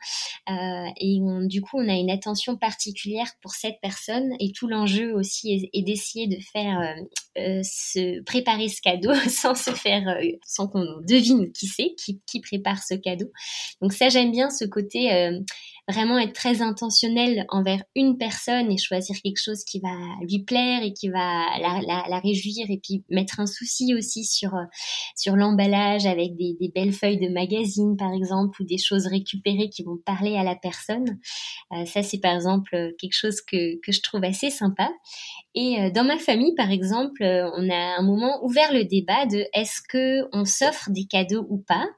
euh, 0.48 0.86
et 1.00 1.20
du 1.46 1.62
coup, 1.62 1.78
on 1.78 1.88
a 1.88 1.94
une 1.94 2.10
attention 2.10 2.56
particulière 2.56 3.30
pour 3.42 3.52
cette 3.52 3.80
personne 3.80 4.32
et 4.40 4.50
tout 4.52 4.66
l'enjeu 4.66 5.14
aussi 5.14 5.52
est, 5.52 5.70
est 5.72 5.82
d'essayer 5.82 6.26
de 6.26 6.38
faire 6.52 6.80
euh, 6.80 7.02
euh, 7.38 7.60
se 7.62 8.20
préparer 8.22 8.68
ce 8.68 8.80
cadeau 8.80 9.14
sans 9.28 9.54
se 9.54 9.70
faire, 9.70 10.08
euh, 10.08 10.32
sans 10.44 10.66
qu'on 10.66 10.84
devine 11.06 11.52
qui 11.52 11.66
c'est, 11.68 11.94
qui, 11.96 12.20
qui 12.26 12.40
prépare 12.40 12.82
ce 12.82 12.94
cadeau. 12.94 13.30
Donc 13.80 13.92
ça, 13.92 14.08
j'aime 14.08 14.32
bien 14.32 14.50
ce 14.50 14.64
côté 14.64 15.30
vraiment 15.90 16.18
être 16.18 16.32
très 16.32 16.62
intentionnel 16.62 17.44
envers 17.48 17.82
une 17.94 18.16
personne 18.16 18.70
et 18.70 18.78
choisir 18.78 19.16
quelque 19.22 19.40
chose 19.42 19.64
qui 19.64 19.80
va 19.80 19.94
lui 20.22 20.42
plaire 20.44 20.82
et 20.82 20.92
qui 20.92 21.08
va 21.08 21.46
la, 21.60 21.80
la, 22.08 22.18
réjouir 22.20 22.66
et 22.68 22.80
puis 22.82 23.04
mettre 23.08 23.40
un 23.40 23.46
souci 23.46 23.94
aussi 23.94 24.24
sur 24.24 24.52
sur 25.16 25.36
l'emballage 25.36 26.06
avec 26.06 26.36
des, 26.36 26.56
belles 26.74 26.92
feuilles 26.92 27.18
de 27.18 27.32
magazine 27.32 27.96
par 27.96 28.12
exemple 28.12 28.60
ou 28.62 28.64
des 28.64 28.78
choses 28.78 29.06
récupérées 29.06 29.70
qui 29.70 29.82
vont 29.82 29.98
parler 30.04 30.36
à 30.36 30.44
la 30.44 30.54
personne. 30.54 31.18
Euh, 31.72 31.84
ça 31.86 32.02
c'est 32.02 32.18
par 32.18 32.34
exemple 32.34 32.70
quelque 32.98 33.14
chose 33.14 33.40
que, 33.40 33.80
que 33.80 33.92
je 33.92 34.00
trouve 34.00 34.24
assez 34.24 34.50
sympa. 34.50 34.90
Et 35.54 35.80
euh, 35.80 35.90
dans 35.90 36.04
ma 36.04 36.18
famille 36.18 36.54
par 36.54 36.70
exemple, 36.70 37.22
euh, 37.22 37.50
on 37.56 37.68
a 37.70 37.98
un 37.98 38.02
moment 38.02 38.44
ouvert 38.44 38.72
le 38.72 38.84
débat 38.84 39.26
de 39.26 39.44
est-ce 39.52 39.80
que 39.88 40.28
on 40.32 40.44
s'offre 40.44 40.90
des 40.90 41.06
cadeaux 41.06 41.44
ou 41.48 41.58
pas? 41.58 41.88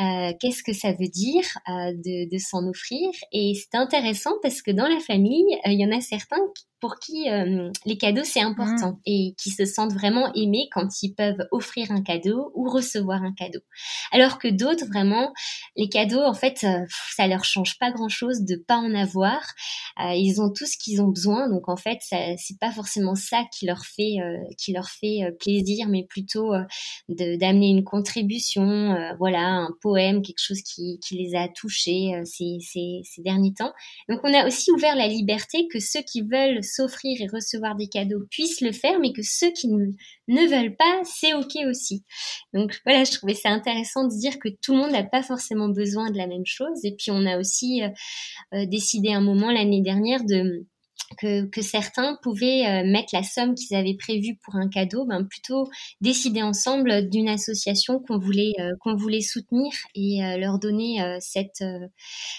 Euh, 0.00 0.32
Qu'est-ce 0.38 0.62
que 0.62 0.74
ça 0.74 0.92
veut 0.92 1.08
dire 1.08 1.44
de 1.68 2.38
s'en 2.38 2.66
offrir? 2.68 3.08
Et 3.32 3.54
c'est 3.54 3.76
intéressant 3.76 4.32
parce 4.42 4.62
que 4.62 4.70
dans 4.70 4.88
la 4.88 5.00
famille, 5.00 5.58
il 5.64 5.80
y 5.80 5.84
en 5.84 5.96
a 5.96 6.00
certains 6.00 6.40
pour 6.80 6.98
qui 6.98 7.26
les 7.84 7.98
cadeaux 7.98 8.24
c'est 8.24 8.40
important 8.40 8.92
mmh. 8.92 9.00
et 9.06 9.34
qui 9.38 9.50
se 9.50 9.64
sentent 9.64 9.92
vraiment 9.92 10.32
aimés 10.34 10.68
quand 10.72 11.02
ils 11.02 11.14
peuvent 11.14 11.46
offrir 11.50 11.90
un 11.90 12.02
cadeau 12.02 12.50
ou 12.54 12.68
recevoir 12.68 13.22
un 13.22 13.32
cadeau. 13.32 13.60
Alors 14.12 14.38
que 14.38 14.48
d'autres 14.48 14.86
vraiment 14.86 15.32
les 15.76 15.88
cadeaux 15.88 16.22
en 16.22 16.34
fait 16.34 16.64
ça 17.14 17.26
leur 17.26 17.44
change 17.44 17.78
pas 17.78 17.90
grand 17.90 18.08
chose 18.08 18.42
de 18.42 18.56
pas 18.56 18.76
en 18.76 18.94
avoir. 18.94 19.40
ils 19.98 20.40
ont 20.40 20.50
tout 20.50 20.66
ce 20.66 20.76
qu'ils 20.76 21.00
ont 21.02 21.08
besoin 21.08 21.48
donc 21.48 21.68
en 21.68 21.76
fait 21.76 21.98
c'est 22.02 22.58
pas 22.60 22.70
forcément 22.70 23.14
ça 23.14 23.44
qui 23.52 23.66
leur 23.66 23.84
fait 23.84 24.16
qui 24.58 24.72
leur 24.72 24.88
fait 24.88 25.20
plaisir 25.38 25.88
mais 25.88 26.04
plutôt 26.08 26.52
d'amener 27.08 27.68
une 27.68 27.84
contribution 27.84 28.96
voilà 29.18 29.40
un 29.40 29.70
poème 29.80 30.22
quelque 30.22 30.42
chose 30.42 30.62
qui, 30.62 30.98
qui 31.00 31.16
les 31.16 31.34
a 31.34 31.48
touchés 31.48 32.20
ces, 32.24 32.58
ces, 32.60 33.00
ces 33.04 33.22
derniers 33.22 33.52
temps. 33.52 33.72
Donc 34.08 34.20
on 34.22 34.32
a 34.32 34.46
aussi 34.46 34.70
ouvert 34.70 34.96
la 34.96 35.06
liberté 35.06 35.68
que 35.72 35.80
ceux 35.80 36.02
qui 36.02 36.22
veulent 36.22 36.62
s'offrir 36.70 37.20
et 37.20 37.26
recevoir 37.26 37.76
des 37.76 37.88
cadeaux 37.88 38.24
puissent 38.30 38.60
le 38.60 38.72
faire, 38.72 38.98
mais 39.00 39.12
que 39.12 39.22
ceux 39.22 39.50
qui 39.50 39.68
ne, 39.68 40.48
veulent 40.48 40.76
pas, 40.76 41.00
c'est 41.04 41.34
ok 41.34 41.56
aussi. 41.68 42.04
Donc 42.54 42.80
voilà, 42.84 43.04
je 43.04 43.12
trouvais 43.12 43.34
ça 43.34 43.50
intéressant 43.50 44.04
de 44.04 44.18
dire 44.18 44.38
que 44.38 44.48
tout 44.62 44.72
le 44.72 44.78
monde 44.78 44.92
n'a 44.92 45.04
pas 45.04 45.22
forcément 45.22 45.68
besoin 45.68 46.10
de 46.10 46.16
la 46.16 46.26
même 46.26 46.46
chose. 46.46 46.84
Et 46.84 46.94
puis 46.96 47.10
on 47.10 47.26
a 47.26 47.38
aussi 47.38 47.82
euh, 47.82 47.88
euh, 48.54 48.66
décidé 48.66 49.12
un 49.12 49.20
moment 49.20 49.50
l'année 49.50 49.82
dernière 49.82 50.24
de 50.24 50.66
que, 51.18 51.46
que, 51.46 51.62
certains 51.62 52.16
pouvaient 52.22 52.66
euh, 52.66 52.84
mettre 52.84 53.10
la 53.12 53.22
somme 53.22 53.54
qu'ils 53.54 53.76
avaient 53.76 53.96
prévue 53.96 54.38
pour 54.42 54.56
un 54.56 54.68
cadeau, 54.68 55.04
ben 55.04 55.24
plutôt 55.24 55.68
décider 56.00 56.42
ensemble 56.42 57.08
d'une 57.08 57.28
association 57.28 58.00
qu'on 58.00 58.18
voulait 58.18 58.52
euh, 58.60 58.72
qu'on 58.80 58.94
voulait 58.94 59.20
soutenir 59.20 59.72
et 59.94 60.24
euh, 60.24 60.36
leur 60.36 60.58
donner 60.58 60.98
cette 61.20 61.64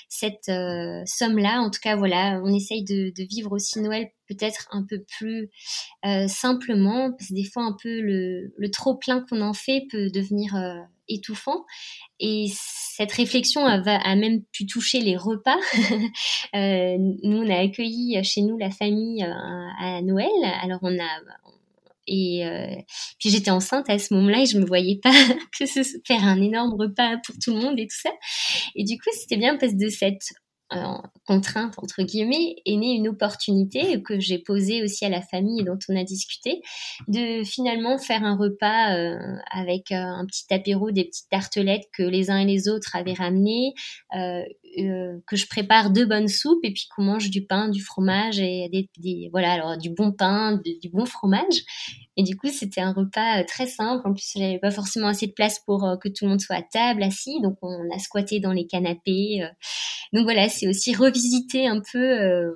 cette 0.10 0.46
somme-là. 0.46 1.62
En 1.62 1.70
tout 1.70 1.80
cas, 1.82 1.96
voilà, 1.96 2.42
on 2.44 2.54
essaye 2.54 2.84
de, 2.84 3.12
de 3.16 3.28
vivre 3.28 3.52
aussi 3.52 3.80
Noël 3.82 4.10
peut-être 4.28 4.68
un 4.72 4.86
peu 4.88 5.04
plus 5.18 5.50
simplement, 6.28 7.12
parce 7.12 7.30
que 7.30 7.34
des 7.34 7.44
fois 7.44 7.64
un 7.64 7.76
peu 7.82 8.02
le, 8.02 8.54
le 8.58 8.72
trop 8.72 8.96
plein 8.96 9.26
qu'on 9.30 9.42
en 9.42 9.54
fait 9.54 9.86
peut 9.92 10.10
devenir 10.10 10.56
étouffant. 11.14 11.66
Et 12.20 12.48
cette 12.54 13.12
réflexion 13.12 13.66
a, 13.66 14.16
même 14.16 14.44
pu 14.52 14.66
toucher 14.66 15.00
les 15.00 15.18
repas. 15.18 15.58
euh, 16.56 16.98
nous, 17.24 17.38
on 17.38 17.50
a 17.50 17.58
accueilli 17.58 18.24
chez 18.24 18.42
nous 18.42 18.58
la 18.58 18.70
famille 18.70 19.24
euh, 19.24 19.32
à, 19.80 20.02
Noël. 20.02 20.30
Alors, 20.62 20.80
on 20.84 21.00
a 21.00 21.10
et 22.08 22.46
euh, 22.46 22.76
puis 23.20 23.30
j'étais 23.30 23.52
enceinte 23.52 23.90
à 23.90 23.98
ce 24.00 24.14
moment-là 24.16 24.42
et 24.42 24.46
je 24.46 24.58
me 24.58 24.66
voyais 24.66 25.00
pas 25.02 25.12
que 25.58 25.66
ce, 25.66 25.82
faire 26.06 26.24
un 26.24 26.42
énorme 26.42 26.74
repas 26.74 27.18
pour 27.26 27.36
tout 27.42 27.54
le 27.54 27.62
monde 27.62 27.80
et 27.80 27.88
tout 27.88 28.00
ça. 28.02 28.12
Et 28.76 28.84
du 28.84 28.98
coup, 28.98 29.10
c'était 29.14 29.38
bien 29.38 29.58
parce 29.58 29.74
que 29.74 29.78
de 29.78 29.90
cette 29.90 30.34
contrainte 31.28 31.74
entre 31.78 32.04
guillemets 32.04 32.56
est 32.66 32.76
née 32.76 32.94
une 32.94 33.08
opportunité 33.08 34.02
que 34.02 34.20
j'ai 34.20 34.38
posée 34.38 34.84
aussi 34.84 35.06
à 35.06 35.10
la 35.10 35.22
famille 35.22 35.64
dont 35.64 35.78
on 35.90 35.96
a 35.96 36.04
discuté 36.04 36.62
de 37.08 37.44
finalement 37.44 37.98
faire 37.98 38.24
un 38.24 38.36
repas 38.36 38.96
euh, 38.96 39.18
avec 39.52 39.92
euh, 39.92 39.96
un 39.96 40.26
petit 40.26 40.52
apéro 40.54 40.92
des 40.92 41.06
petites 41.06 41.30
tartelettes 41.30 41.90
que 41.94 42.04
les 42.04 42.32
uns 42.32 42.38
et 42.38 42.46
les 42.46 42.70
autres 42.70 42.96
avaient 42.96 43.14
ramenées 43.14 43.74
euh, 44.16 44.44
que 44.76 45.36
je 45.36 45.48
prépare 45.48 45.92
deux 45.92 46.06
bonnes 46.06 46.28
soupes 46.28 46.64
et 46.64 46.72
puis 46.72 46.88
qu'on 46.96 47.04
mange 47.04 47.30
du 47.30 47.46
pain 47.46 47.70
du 47.70 47.82
fromage 47.82 48.40
et 48.40 48.70
des, 48.98 49.30
voilà 49.32 49.52
alors 49.52 49.78
du 49.78 49.90
bon 49.90 50.12
pain 50.12 50.60
du 50.64 50.90
bon 50.90 51.06
fromage 51.06 51.64
et 52.18 52.24
du 52.24 52.36
coup, 52.36 52.50
c'était 52.50 52.82
un 52.82 52.94
repas 52.94 53.40
euh, 53.40 53.44
très 53.48 53.68
simple. 53.68 54.08
En 54.08 54.14
plus, 54.14 54.36
il 54.36 54.42
n'y 54.42 54.48
avait 54.48 54.60
pas 54.60 54.72
forcément 54.72 55.08
assez 55.08 55.28
de 55.28 55.32
place 55.32 55.60
pour 55.66 55.86
euh, 55.86 55.96
que 55.98 56.10
tout 56.10 56.26
le 56.26 56.30
monde 56.30 56.42
soit 56.42 56.58
à 56.58 56.62
table, 56.62 57.04
assis. 57.04 57.42
Donc, 57.42 57.58
on 57.62 57.90
a 57.94 58.00
squatté 58.00 58.40
dans 58.40 58.52
les 58.52 58.68
canapés. 58.68 59.44
Euh. 59.44 59.48
Donc 60.14 60.24
voilà, 60.24 60.50
c'est 60.50 60.68
aussi 60.68 60.94
revisiter 60.94 61.68
un 61.68 61.82
peu, 61.92 62.54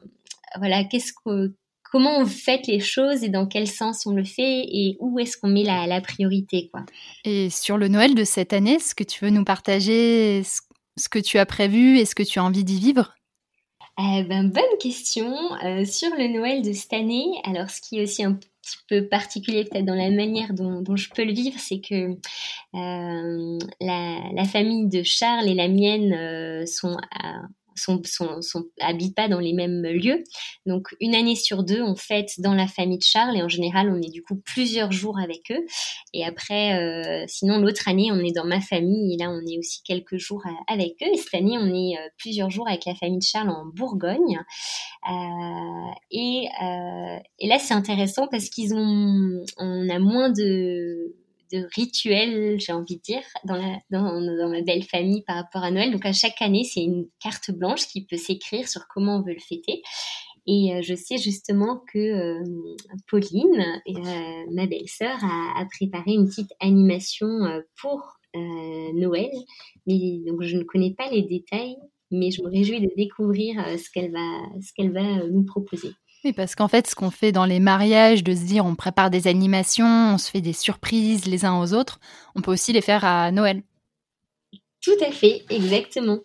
voilà, 0.57 0.83
qu'est-ce 0.83 1.13
que, 1.13 1.55
comment 1.89 2.19
on 2.19 2.25
fait 2.25 2.67
les 2.67 2.81
choses 2.81 3.23
et 3.23 3.29
dans 3.29 3.47
quel 3.47 3.65
sens 3.65 4.05
on 4.05 4.11
le 4.11 4.25
fait 4.25 4.65
et 4.67 4.97
où 4.99 5.19
est-ce 5.19 5.37
qu'on 5.37 5.47
met 5.47 5.63
la, 5.63 6.01
priorité, 6.01 6.69
quoi. 6.69 6.81
Et 7.23 7.49
sur 7.49 7.77
le 7.77 7.87
Noël 7.87 8.13
de 8.13 8.25
cette 8.25 8.51
année, 8.51 8.73
est-ce 8.73 8.93
que 8.93 9.05
tu 9.05 9.23
veux 9.23 9.31
nous 9.31 9.45
partager 9.45 10.43
ce 10.97 11.09
que 11.09 11.19
tu 11.19 11.37
as 11.37 11.45
prévu 11.45 11.97
et 11.97 12.05
ce 12.05 12.15
que 12.15 12.23
tu 12.23 12.39
as 12.39 12.43
envie 12.43 12.63
d'y 12.63 12.79
vivre? 12.79 13.13
Eh 13.97 14.23
ben, 14.23 14.49
bonne 14.49 14.77
question. 14.79 15.31
sur 15.85 16.09
le 16.17 16.33
Noël 16.33 16.61
de 16.61 16.73
cette 16.73 16.93
année, 16.93 17.27
alors 17.45 17.69
ce 17.69 17.79
qui 17.81 17.99
est 17.99 18.03
aussi 18.03 18.23
un 18.23 18.37
petit 18.65 18.77
peu 18.89 19.07
particulier 19.07 19.63
peut-être 19.63 19.85
dans 19.85 19.95
la 19.95 20.09
manière 20.09 20.53
dont, 20.53 20.95
je 20.95 21.09
peux 21.09 21.23
le 21.23 21.33
vivre, 21.33 21.59
c'est 21.59 21.79
que 21.79 22.17
euh, 22.75 23.59
la, 23.79 24.19
la, 24.33 24.45
famille 24.45 24.87
de 24.87 25.03
Charles 25.03 25.47
et 25.47 25.53
la 25.53 25.67
mienne 25.67 26.13
euh, 26.13 26.65
sont 26.65 26.97
sont, 27.75 28.01
sont, 28.05 28.41
sont, 28.41 28.63
habitent 28.79 29.15
pas 29.15 29.27
dans 29.27 29.39
les 29.39 29.53
mêmes 29.53 29.83
lieux. 29.83 30.23
Donc 30.65 30.87
une 30.99 31.15
année 31.15 31.35
sur 31.35 31.63
deux, 31.63 31.81
on 31.81 31.95
fête 31.95 32.31
dans 32.39 32.53
la 32.53 32.67
famille 32.67 32.97
de 32.97 33.03
Charles 33.03 33.37
et 33.37 33.43
en 33.43 33.47
général, 33.49 33.89
on 33.89 34.01
est 34.01 34.11
du 34.11 34.21
coup 34.21 34.41
plusieurs 34.45 34.91
jours 34.91 35.19
avec 35.19 35.51
eux. 35.51 35.65
Et 36.13 36.25
après, 36.25 36.73
euh, 36.79 37.25
sinon 37.27 37.59
l'autre 37.59 37.87
année, 37.87 38.11
on 38.11 38.19
est 38.19 38.33
dans 38.33 38.45
ma 38.45 38.61
famille 38.61 39.13
et 39.13 39.17
là, 39.17 39.29
on 39.29 39.45
est 39.45 39.57
aussi 39.57 39.81
quelques 39.83 40.17
jours 40.17 40.43
euh, 40.45 40.73
avec 40.73 40.93
eux. 41.01 41.07
Et 41.13 41.17
cette 41.17 41.33
année, 41.33 41.57
on 41.57 41.73
est 41.73 41.97
euh, 41.97 42.09
plusieurs 42.17 42.49
jours 42.49 42.67
avec 42.67 42.85
la 42.85 42.95
famille 42.95 43.19
de 43.19 43.23
Charles 43.23 43.49
en 43.49 43.65
Bourgogne. 43.65 44.39
Euh, 45.09 45.91
et, 46.11 46.47
euh, 46.61 47.19
et 47.39 47.47
là, 47.47 47.59
c'est 47.59 47.73
intéressant 47.73 48.27
parce 48.27 48.49
qu'ils 48.49 48.73
ont, 48.73 49.43
on 49.57 49.89
a 49.89 49.99
moins 49.99 50.29
de 50.29 51.15
de 51.51 51.67
rituels, 51.75 52.59
j'ai 52.59 52.73
envie 52.73 52.97
de 52.97 53.01
dire, 53.01 53.23
dans, 53.43 53.55
la, 53.55 53.77
dans, 53.89 54.49
ma 54.49 54.61
belle 54.61 54.83
famille 54.83 55.23
par 55.23 55.37
rapport 55.37 55.63
à 55.63 55.71
Noël. 55.71 55.91
Donc 55.91 56.05
à 56.05 56.13
chaque 56.13 56.41
année, 56.41 56.63
c'est 56.63 56.83
une 56.83 57.07
carte 57.19 57.51
blanche 57.51 57.87
qui 57.87 58.05
peut 58.05 58.17
s'écrire 58.17 58.67
sur 58.67 58.87
comment 58.87 59.17
on 59.17 59.21
veut 59.21 59.33
le 59.33 59.39
fêter. 59.39 59.81
Et 60.47 60.73
euh, 60.73 60.81
je 60.81 60.93
sais 60.93 61.17
justement 61.17 61.81
que 61.91 61.97
euh, 61.97 62.43
Pauline, 63.07 63.65
euh, 63.87 64.51
ma 64.51 64.67
belle-sœur, 64.67 65.17
a, 65.23 65.59
a, 65.59 65.65
préparé 65.65 66.11
une 66.13 66.27
petite 66.27 66.51
animation 66.59 67.27
pour 67.81 68.19
Noël. 68.93 69.31
Mais 69.87 70.19
donc 70.27 70.43
je 70.43 70.57
ne 70.57 70.63
connais 70.63 70.93
pas 70.93 71.09
les 71.09 71.21
détails, 71.21 71.77
mais 72.11 72.31
je 72.31 72.43
me 72.43 72.49
réjouis 72.49 72.81
de 72.81 72.91
découvrir 72.97 73.65
ce 73.79 73.89
qu'elle 73.91 74.11
va, 74.11 74.41
ce 74.61 74.73
qu'elle 74.73 74.91
va 74.91 75.25
nous 75.27 75.45
proposer. 75.45 75.91
Oui, 76.25 76.33
parce 76.33 76.55
qu'en 76.55 76.67
fait, 76.67 76.87
ce 76.87 76.95
qu'on 76.95 77.11
fait 77.11 77.31
dans 77.31 77.45
les 77.45 77.59
mariages, 77.59 78.23
de 78.23 78.33
se 78.33 78.45
dire 78.45 78.65
on 78.65 78.73
prépare 78.73 79.11
des 79.11 79.27
animations, 79.27 79.85
on 79.85 80.17
se 80.17 80.31
fait 80.31 80.41
des 80.41 80.53
surprises 80.53 81.27
les 81.27 81.45
uns 81.45 81.59
aux 81.59 81.73
autres, 81.75 81.99
on 82.33 82.41
peut 82.41 82.51
aussi 82.51 82.73
les 82.73 82.81
faire 82.81 83.05
à 83.05 83.31
Noël. 83.31 83.61
Tout 84.81 84.97
à 85.07 85.11
fait, 85.11 85.45
exactement. 85.51 86.17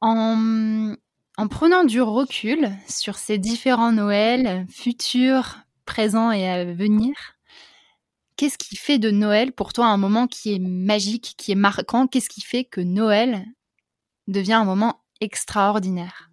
En, 0.00 0.94
en 1.36 1.48
prenant 1.48 1.82
du 1.82 2.00
recul 2.00 2.70
sur 2.88 3.16
ces 3.16 3.38
différents 3.38 3.90
Noëls, 3.90 4.66
futurs, 4.70 5.58
présents 5.84 6.30
et 6.30 6.48
à 6.48 6.64
venir, 6.64 7.12
qu'est-ce 8.36 8.56
qui 8.56 8.76
fait 8.76 9.00
de 9.00 9.10
Noël 9.10 9.50
pour 9.50 9.72
toi 9.72 9.86
un 9.86 9.96
moment 9.96 10.28
qui 10.28 10.54
est 10.54 10.60
magique, 10.60 11.34
qui 11.36 11.50
est 11.50 11.56
marquant? 11.56 12.06
Qu'est-ce 12.06 12.28
qui 12.28 12.40
fait 12.40 12.62
que 12.62 12.80
Noël 12.80 13.46
devient 14.28 14.52
un 14.52 14.64
moment 14.64 15.00
extraordinaire? 15.20 16.30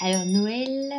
Alors 0.00 0.24
Noël, 0.24 0.90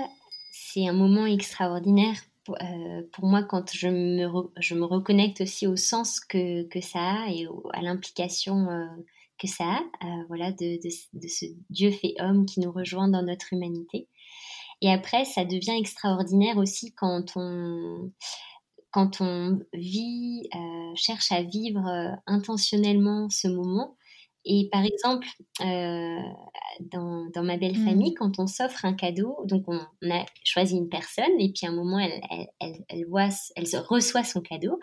c'est 0.76 0.88
un 0.90 0.94
moment 0.94 1.26
extraordinaire 1.26 2.18
pour, 2.44 2.58
euh, 2.62 3.02
moi 3.22 3.44
quand 3.44 3.72
je 3.74 3.88
me, 3.88 4.86
reconnecte 4.86 5.40
aussi 5.40 5.68
au 5.68 5.78
sens 5.78 6.20
que, 6.20 6.68
ça 6.82 7.00
a 7.00 7.30
et 7.30 7.48
à 7.74 7.82
l'implication 7.82 8.70
euh, 8.70 8.86
que 9.40 9.48
ça 9.48 9.64
a, 9.64 9.80
euh, 9.80 10.24
voilà, 10.28 10.52
de, 10.52 10.76
de, 10.84 10.90
de, 11.14 11.28
ce 11.30 11.46
Dieu 11.70 11.92
fait 11.92 12.16
homme 12.20 12.46
qui 12.46 12.60
nous 12.60 12.74
rejoint 12.74 13.08
dans 13.08 13.24
notre 13.24 13.54
humanité. 13.54 14.10
Et 14.82 14.92
après, 14.92 15.24
ça 15.24 15.46
devient 15.46 15.78
extraordinaire 15.80 16.58
aussi 16.58 16.94
quand 16.94 17.38
on, 17.38 18.12
quand 18.92 19.22
on 19.22 19.60
vit, 19.74 20.50
cherche 20.96 21.32
à 21.32 21.42
vivre 21.42 22.18
intentionnellement 22.28 23.30
ce 23.30 23.48
moment 23.48 23.96
et 24.46 24.70
par 24.72 24.84
exemple, 24.84 25.28
euh, 25.62 26.20
dans, 26.92 27.28
dans, 27.34 27.44
ma 27.44 27.58
belle 27.58 27.76
famille, 27.76 28.12
mmh. 28.12 28.16
quand 28.20 28.40
on 28.40 28.46
s'offre 28.46 28.86
un 28.86 28.94
cadeau, 28.94 29.38
donc 29.46 29.64
on, 29.68 29.80
a 30.12 30.26
choisi 30.44 30.76
une 30.76 30.88
personne 30.88 31.40
et 31.40 31.52
puis 31.52 31.66
à 31.66 31.70
un 31.72 31.76
moment, 31.76 31.98
elle, 31.98 32.22
elle, 32.30 32.48
elle, 32.60 32.86
elle 32.90 33.06
voit, 33.08 33.30
elle 33.56 33.66
reçoit 33.90 34.24
son 34.24 34.42
cadeau. 34.42 34.80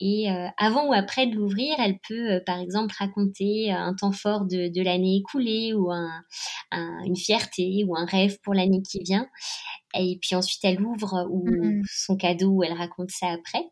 Et 0.00 0.30
euh, 0.30 0.48
avant 0.56 0.88
ou 0.88 0.94
après 0.94 1.26
de 1.26 1.34
l'ouvrir, 1.34 1.74
elle 1.78 1.98
peut, 2.08 2.32
euh, 2.32 2.40
par 2.44 2.58
exemple, 2.58 2.94
raconter 2.98 3.70
un 3.70 3.94
temps 3.94 4.12
fort 4.12 4.46
de, 4.46 4.68
de 4.68 4.82
l'année 4.82 5.16
écoulée 5.16 5.74
ou 5.74 5.90
un, 5.90 6.22
un, 6.72 7.04
une 7.04 7.16
fierté 7.16 7.84
ou 7.86 7.96
un 7.96 8.06
rêve 8.06 8.38
pour 8.42 8.54
l'année 8.54 8.82
qui 8.82 9.00
vient. 9.00 9.28
Et 9.98 10.18
puis 10.20 10.34
ensuite, 10.34 10.64
elle 10.64 10.80
ouvre 10.80 11.26
ou 11.30 11.48
mmh 11.48 11.82
son 11.88 12.16
cadeau 12.16 12.48
ou 12.50 12.64
elle 12.64 12.72
raconte 12.72 13.10
ça 13.10 13.28
après. 13.28 13.64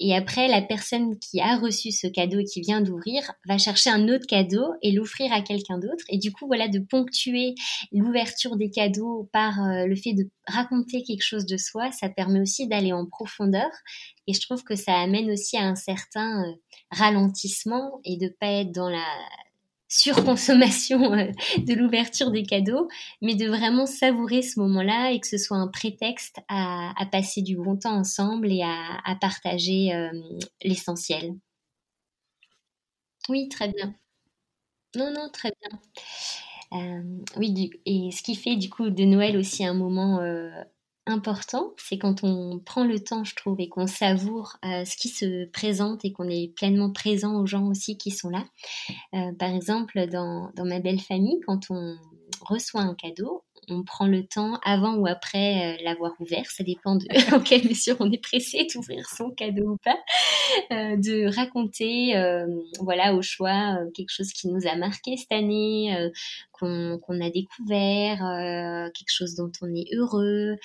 Et 0.00 0.14
après, 0.14 0.48
la 0.48 0.60
personne 0.60 1.18
qui 1.18 1.40
a 1.40 1.56
reçu 1.56 1.92
ce 1.92 2.06
cadeau 2.06 2.40
et 2.40 2.44
qui 2.44 2.60
vient 2.60 2.80
d'ouvrir 2.80 3.32
va 3.46 3.58
chercher 3.58 3.90
un 3.90 4.08
autre 4.08 4.26
cadeau 4.26 4.64
et 4.82 4.92
l'offrir 4.92 5.32
à 5.32 5.40
quelqu'un 5.40 5.78
d'autre. 5.78 6.04
Et 6.08 6.18
du 6.18 6.32
coup, 6.32 6.46
voilà, 6.46 6.68
de 6.68 6.78
ponctuer 6.80 7.54
l'ouverture 7.92 8.56
des 8.56 8.70
cadeaux 8.70 9.28
par 9.32 9.62
euh, 9.62 9.86
le 9.86 9.96
fait 9.96 10.12
de 10.12 10.28
raconter 10.46 11.02
quelque 11.04 11.24
chose 11.24 11.46
de 11.46 11.56
soi, 11.56 11.90
ça 11.92 12.08
permet 12.08 12.40
aussi 12.40 12.66
d'aller 12.66 12.92
en 12.92 13.06
profondeur. 13.06 13.70
Et 14.26 14.34
je 14.34 14.40
trouve 14.40 14.64
que 14.64 14.74
ça 14.74 14.94
amène 14.94 15.30
aussi 15.30 15.56
à 15.56 15.62
un 15.62 15.76
certain 15.76 16.44
euh, 16.44 16.52
ralentissement 16.90 18.00
et 18.04 18.16
de 18.16 18.28
pas 18.40 18.48
être 18.48 18.72
dans 18.72 18.88
la 18.88 19.06
surconsommation 19.96 20.98
de 21.56 21.74
l'ouverture 21.74 22.30
des 22.30 22.42
cadeaux, 22.42 22.88
mais 23.22 23.34
de 23.34 23.46
vraiment 23.46 23.86
savourer 23.86 24.42
ce 24.42 24.58
moment-là 24.60 25.12
et 25.12 25.20
que 25.20 25.26
ce 25.26 25.38
soit 25.38 25.56
un 25.56 25.68
prétexte 25.68 26.40
à, 26.48 26.92
passer 27.12 27.42
du 27.42 27.56
bon 27.56 27.76
temps 27.76 27.96
ensemble 27.96 28.50
et 28.50 28.62
à, 28.62 29.16
partager 29.20 29.92
l'essentiel. 30.62 31.34
Oui, 33.28 33.48
très 33.48 33.68
bien. 33.68 33.94
Non, 34.96 35.12
non, 35.12 35.28
très 35.32 35.52
bien. 35.60 35.80
Euh, 36.72 37.02
oui, 37.36 37.70
et 37.86 38.10
ce 38.10 38.22
qui 38.22 38.34
fait 38.34 38.56
du 38.56 38.68
coup 38.68 38.90
de 38.90 39.04
Noël 39.04 39.36
aussi 39.36 39.64
un 39.64 39.74
moment 39.74 40.20
euh, 40.20 40.50
important, 41.06 41.72
c'est 41.76 41.98
quand 41.98 42.24
on 42.24 42.58
prend 42.58 42.84
le 42.84 42.98
temps, 42.98 43.24
je 43.24 43.34
trouve, 43.34 43.60
et 43.60 43.68
qu'on 43.68 43.86
savoure 43.86 44.56
euh, 44.64 44.84
ce 44.84 44.96
qui 44.96 45.08
se 45.08 45.46
présente 45.50 46.04
et 46.04 46.12
qu'on 46.12 46.28
est 46.28 46.54
pleinement 46.54 46.90
présent 46.90 47.40
aux 47.40 47.46
gens 47.46 47.66
aussi 47.68 47.96
qui 47.98 48.10
sont 48.10 48.30
là. 48.30 48.44
par 49.38 49.54
exemple, 49.54 50.06
dans, 50.06 50.50
dans 50.56 50.64
ma 50.64 50.80
belle 50.80 51.00
famille, 51.00 51.40
quand 51.46 51.70
on 51.70 51.96
reçoit 52.40 52.82
un 52.82 52.94
cadeau, 52.94 53.43
on 53.68 53.82
prend 53.82 54.06
le 54.06 54.26
temps 54.26 54.58
avant 54.64 54.94
ou 54.96 55.06
après 55.06 55.74
euh, 55.74 55.82
l'avoir 55.84 56.12
ouvert, 56.20 56.46
ça 56.50 56.64
dépend 56.64 56.96
de 56.96 57.06
en 57.34 57.40
quelle 57.40 57.66
mesure 57.66 57.96
on 58.00 58.10
est 58.10 58.22
pressé 58.22 58.66
d'ouvrir 58.72 59.06
son 59.06 59.30
cadeau 59.30 59.72
ou 59.72 59.76
pas, 59.76 59.98
euh, 60.72 60.96
de 60.96 61.34
raconter, 61.34 62.16
euh, 62.16 62.46
voilà, 62.80 63.14
au 63.14 63.22
choix 63.22 63.78
quelque 63.94 64.10
chose 64.10 64.32
qui 64.32 64.48
nous 64.48 64.66
a 64.66 64.76
marqué 64.76 65.16
cette 65.16 65.32
année, 65.32 66.10
qu'on 66.52 67.20
a 67.20 67.30
découvert, 67.30 68.18
quelque 68.94 69.12
chose 69.12 69.34
dont 69.34 69.52
on 69.60 69.74
est 69.74 69.86
heureux, 69.92 70.56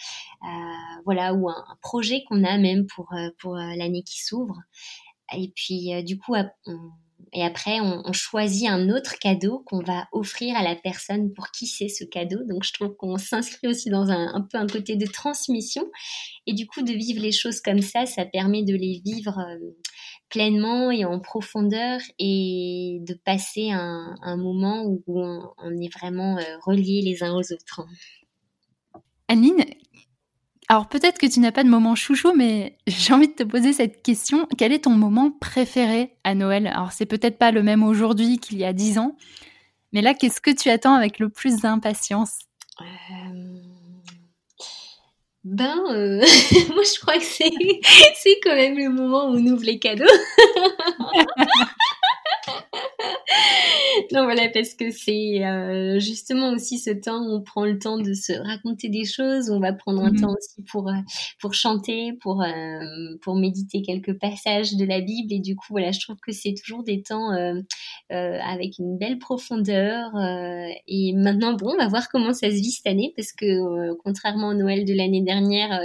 voilà, 1.05 1.33
ou 1.33 1.49
un, 1.49 1.65
projet 1.81 2.23
qu'on 2.27 2.43
a 2.43 2.57
même 2.57 2.85
pour 2.87 3.09
pour 3.39 3.55
l'année 3.55 4.03
qui 4.03 4.21
s'ouvre. 4.21 4.55
Et 5.35 5.51
puis 5.55 6.03
du 6.03 6.17
coup, 6.17 6.35
on 6.35 6.91
et 7.31 7.43
après, 7.43 7.79
on, 7.79 8.11
choisit 8.11 8.67
un 8.67 8.89
autre 8.89 9.17
cadeau 9.19 9.63
qu'on 9.65 9.81
va 9.83 10.07
offrir 10.11 10.55
à 10.57 10.63
la 10.63 10.75
personne 10.75 11.31
pour 11.33 11.51
qui 11.51 11.67
c'est 11.67 11.87
ce 11.87 12.03
cadeau. 12.03 12.43
Donc, 12.47 12.63
je 12.63 12.73
trouve 12.73 12.95
qu'on 12.95 13.17
s'inscrit 13.17 13.67
aussi 13.67 13.89
dans 13.89 14.09
un, 14.09 14.41
peu 14.41 14.57
un 14.57 14.67
côté 14.67 14.95
de 14.95 15.05
transmission. 15.05 15.83
Et 16.47 16.53
du 16.53 16.65
coup, 16.65 16.81
de 16.81 16.91
vivre 16.91 17.21
les 17.21 17.31
choses 17.31 17.61
comme 17.61 17.81
ça, 17.81 18.05
ça 18.05 18.25
permet 18.25 18.63
de 18.63 18.73
les 18.73 19.01
vivre 19.05 19.37
euh, 19.37 19.75
pleinement 20.29 20.91
et 20.91 21.05
en 21.05 21.19
profondeur 21.19 21.99
et 22.17 22.99
de 23.01 23.13
passer 23.13 23.69
un, 23.71 24.37
moment 24.37 24.83
où 24.85 25.03
on, 25.07 25.81
est 25.81 25.93
vraiment 25.93 26.37
euh, 26.37 26.43
reliés 26.65 27.01
les 27.03 27.23
uns 27.23 27.33
aux 27.33 27.53
autres. 27.53 27.81
Anine, 29.27 29.63
alors 30.71 30.87
peut-être 30.87 31.17
que 31.17 31.25
tu 31.25 31.39
n'as 31.39 31.51
pas 31.51 31.63
de 31.63 31.69
moment 31.69 31.95
chouchou, 31.95 32.33
mais 32.35 32.77
j'ai 32.87 33.11
envie 33.13 33.27
de 33.27 33.33
te 33.33 33.43
poser 33.43 33.73
cette 33.73 34.03
question. 34.03 34.47
Quel 34.57 34.71
est 34.71 34.83
ton 34.85 34.91
moment 34.91 35.31
préféré 35.31 36.13
à 36.23 36.35
Noël? 36.35 36.67
Alors 36.67 36.91
c'est 36.91 37.07
peut-être 37.07 37.39
pas 37.39 37.51
le 37.51 37.63
même 37.63 37.83
aujourd'hui 37.83 38.37
qu'il 38.37 38.59
y 38.59 38.63
a 38.63 38.71
dix 38.71 38.99
ans, 38.99 39.17
mais 39.91 40.01
là, 40.01 40.13
qu'est-ce 40.13 40.39
que 40.41 40.51
tu 40.51 40.69
attends 40.69 40.93
avec 40.93 41.17
le 41.19 41.29
plus 41.29 41.57
d'impatience? 41.61 42.37
Euh, 42.81 42.85
Ben, 45.43 45.79
euh, 45.89 46.19
moi 46.73 46.83
je 46.83 46.99
crois 46.99 47.17
que 47.17 47.23
c'est 48.15 48.39
quand 48.43 48.55
même 48.55 48.77
le 48.77 48.89
moment 48.89 49.29
où 49.29 49.37
on 49.37 49.47
ouvre 49.47 49.63
les 49.63 49.79
cadeaux. 49.79 50.05
Non, 54.19 54.25
voilà, 54.25 54.49
parce 54.49 54.73
que 54.73 54.91
c'est 54.91 55.45
euh, 55.45 55.97
justement 55.99 56.51
aussi 56.51 56.77
ce 56.77 56.89
temps 56.89 57.21
où 57.25 57.37
on 57.37 57.41
prend 57.41 57.63
le 57.63 57.79
temps 57.79 57.97
de 57.97 58.13
se 58.13 58.33
raconter 58.33 58.89
des 58.89 59.05
choses, 59.05 59.49
on 59.49 59.61
va 59.61 59.71
prendre 59.71 60.03
un 60.03 60.11
mmh 60.11 60.19
temps 60.19 60.33
aussi 60.37 60.61
pour, 60.69 60.89
euh, 60.89 60.99
pour 61.39 61.53
chanter, 61.53 62.11
pour, 62.19 62.41
euh, 62.41 63.15
pour 63.21 63.35
méditer 63.37 63.81
quelques 63.81 64.19
passages 64.19 64.75
de 64.75 64.83
la 64.83 64.99
Bible. 64.99 65.31
Et 65.31 65.39
du 65.39 65.55
coup, 65.55 65.67
voilà, 65.69 65.93
je 65.93 66.01
trouve 66.01 66.17
que 66.17 66.33
c'est 66.33 66.53
toujours 66.53 66.83
des 66.83 67.01
temps 67.01 67.29
avec 68.09 68.77
une 68.79 68.97
belle 68.97 69.19
profondeur. 69.19 70.11
et 70.87 71.13
maintenant, 71.13 71.53
bon, 71.53 71.73
on 71.75 71.77
va 71.77 71.87
voir 71.87 72.09
comment 72.09 72.33
ça 72.33 72.49
se 72.49 72.55
vit 72.55 72.71
cette 72.71 72.87
année, 72.87 73.13
parce 73.15 73.31
que 73.31 73.93
contrairement 74.03 74.49
au 74.49 74.53
Noël 74.53 74.83
de 74.83 74.93
l'année 74.93 75.21
dernière, 75.21 75.79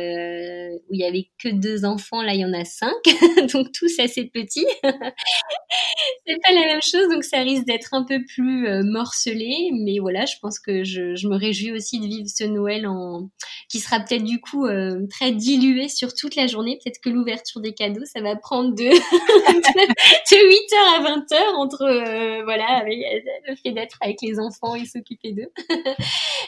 où 0.88 0.94
il 0.94 1.00
y 1.00 1.04
avait 1.04 1.28
que 1.38 1.50
deux 1.50 1.84
enfants, 1.84 2.22
là, 2.22 2.34
il 2.34 2.40
y 2.40 2.44
en 2.44 2.52
a 2.52 2.64
cinq, 2.64 2.94
donc 3.52 3.70
tous 3.72 3.98
assez 4.00 4.24
petits. 4.24 4.66
c'est 6.26 6.40
pas 6.42 6.52
la 6.52 6.66
même 6.66 6.82
chose, 6.82 7.08
donc 7.10 7.24
ça 7.24 7.40
risque 7.40 7.66
d'être 7.66 7.94
un 7.94 8.04
peu 8.04 8.24
plus 8.26 8.66
euh, 8.66 8.83
morcelé, 8.85 9.71
mais 9.73 9.99
voilà, 9.99 10.25
je 10.25 10.35
pense 10.40 10.59
que 10.59 10.85
je, 10.85 11.26
me 11.26 11.37
réjouis 11.37 11.73
aussi 11.73 12.00
de 12.00 12.07
vivre 12.07 12.28
ce 12.28 12.45
Noël 12.45 12.87
en 12.87 13.31
qui 13.69 13.81
sera 13.81 14.00
peut-être 14.00 14.25
du 14.25 14.40
coup 14.40 14.66
euh, 14.66 15.07
très 15.09 15.33
dilué 15.33 15.88
sur 15.88 16.14
toute 16.14 16.37
la 16.37 16.47
journée. 16.47 16.78
Peut-être 16.83 17.00
que 17.00 17.09
l'ouverture 17.09 17.61
des 17.61 17.73
cadeaux, 17.73 18.04
ça 18.04 18.21
va 18.21 18.37
prendre 18.37 18.75
de, 18.75 18.85
de, 18.85 18.90
8h 20.33 20.99
à 20.99 21.02
20h 21.02 21.57
entre 21.57 21.83
euh, 21.83 22.45
voilà 22.45 22.85
le 22.85 23.57
fait 23.57 23.73
d'être 23.73 23.99
avec 24.00 24.19
les 24.23 24.38
enfants 24.38 24.75
et 24.75 24.85
s'occuper 24.85 25.33
d'eux. 25.33 25.52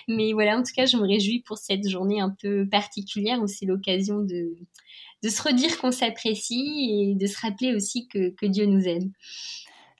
mais 0.09 0.33
voilà, 0.33 0.59
en 0.59 0.63
tout 0.63 0.73
cas, 0.75 0.87
je 0.87 0.97
me 0.97 1.07
réjouis 1.07 1.41
pour 1.41 1.59
cette 1.59 1.89
journée 1.89 2.21
un 2.21 2.35
peu 2.41 2.69
particulière 2.69 3.41
où 3.43 3.47
c'est 3.47 3.67
l'occasion 3.67 4.21
de 4.21 4.55
de 5.23 5.31
se 5.31 5.43
redire 5.43 5.79
qu'on 5.79 5.93
s'apprécie 5.93 7.11
et 7.11 7.15
de 7.15 7.27
se 7.27 7.41
rappeler 7.41 7.75
aussi 7.75 8.07
que 8.07 8.47
Dieu 8.47 8.67
nous 8.67 8.87
aime. 8.87 9.11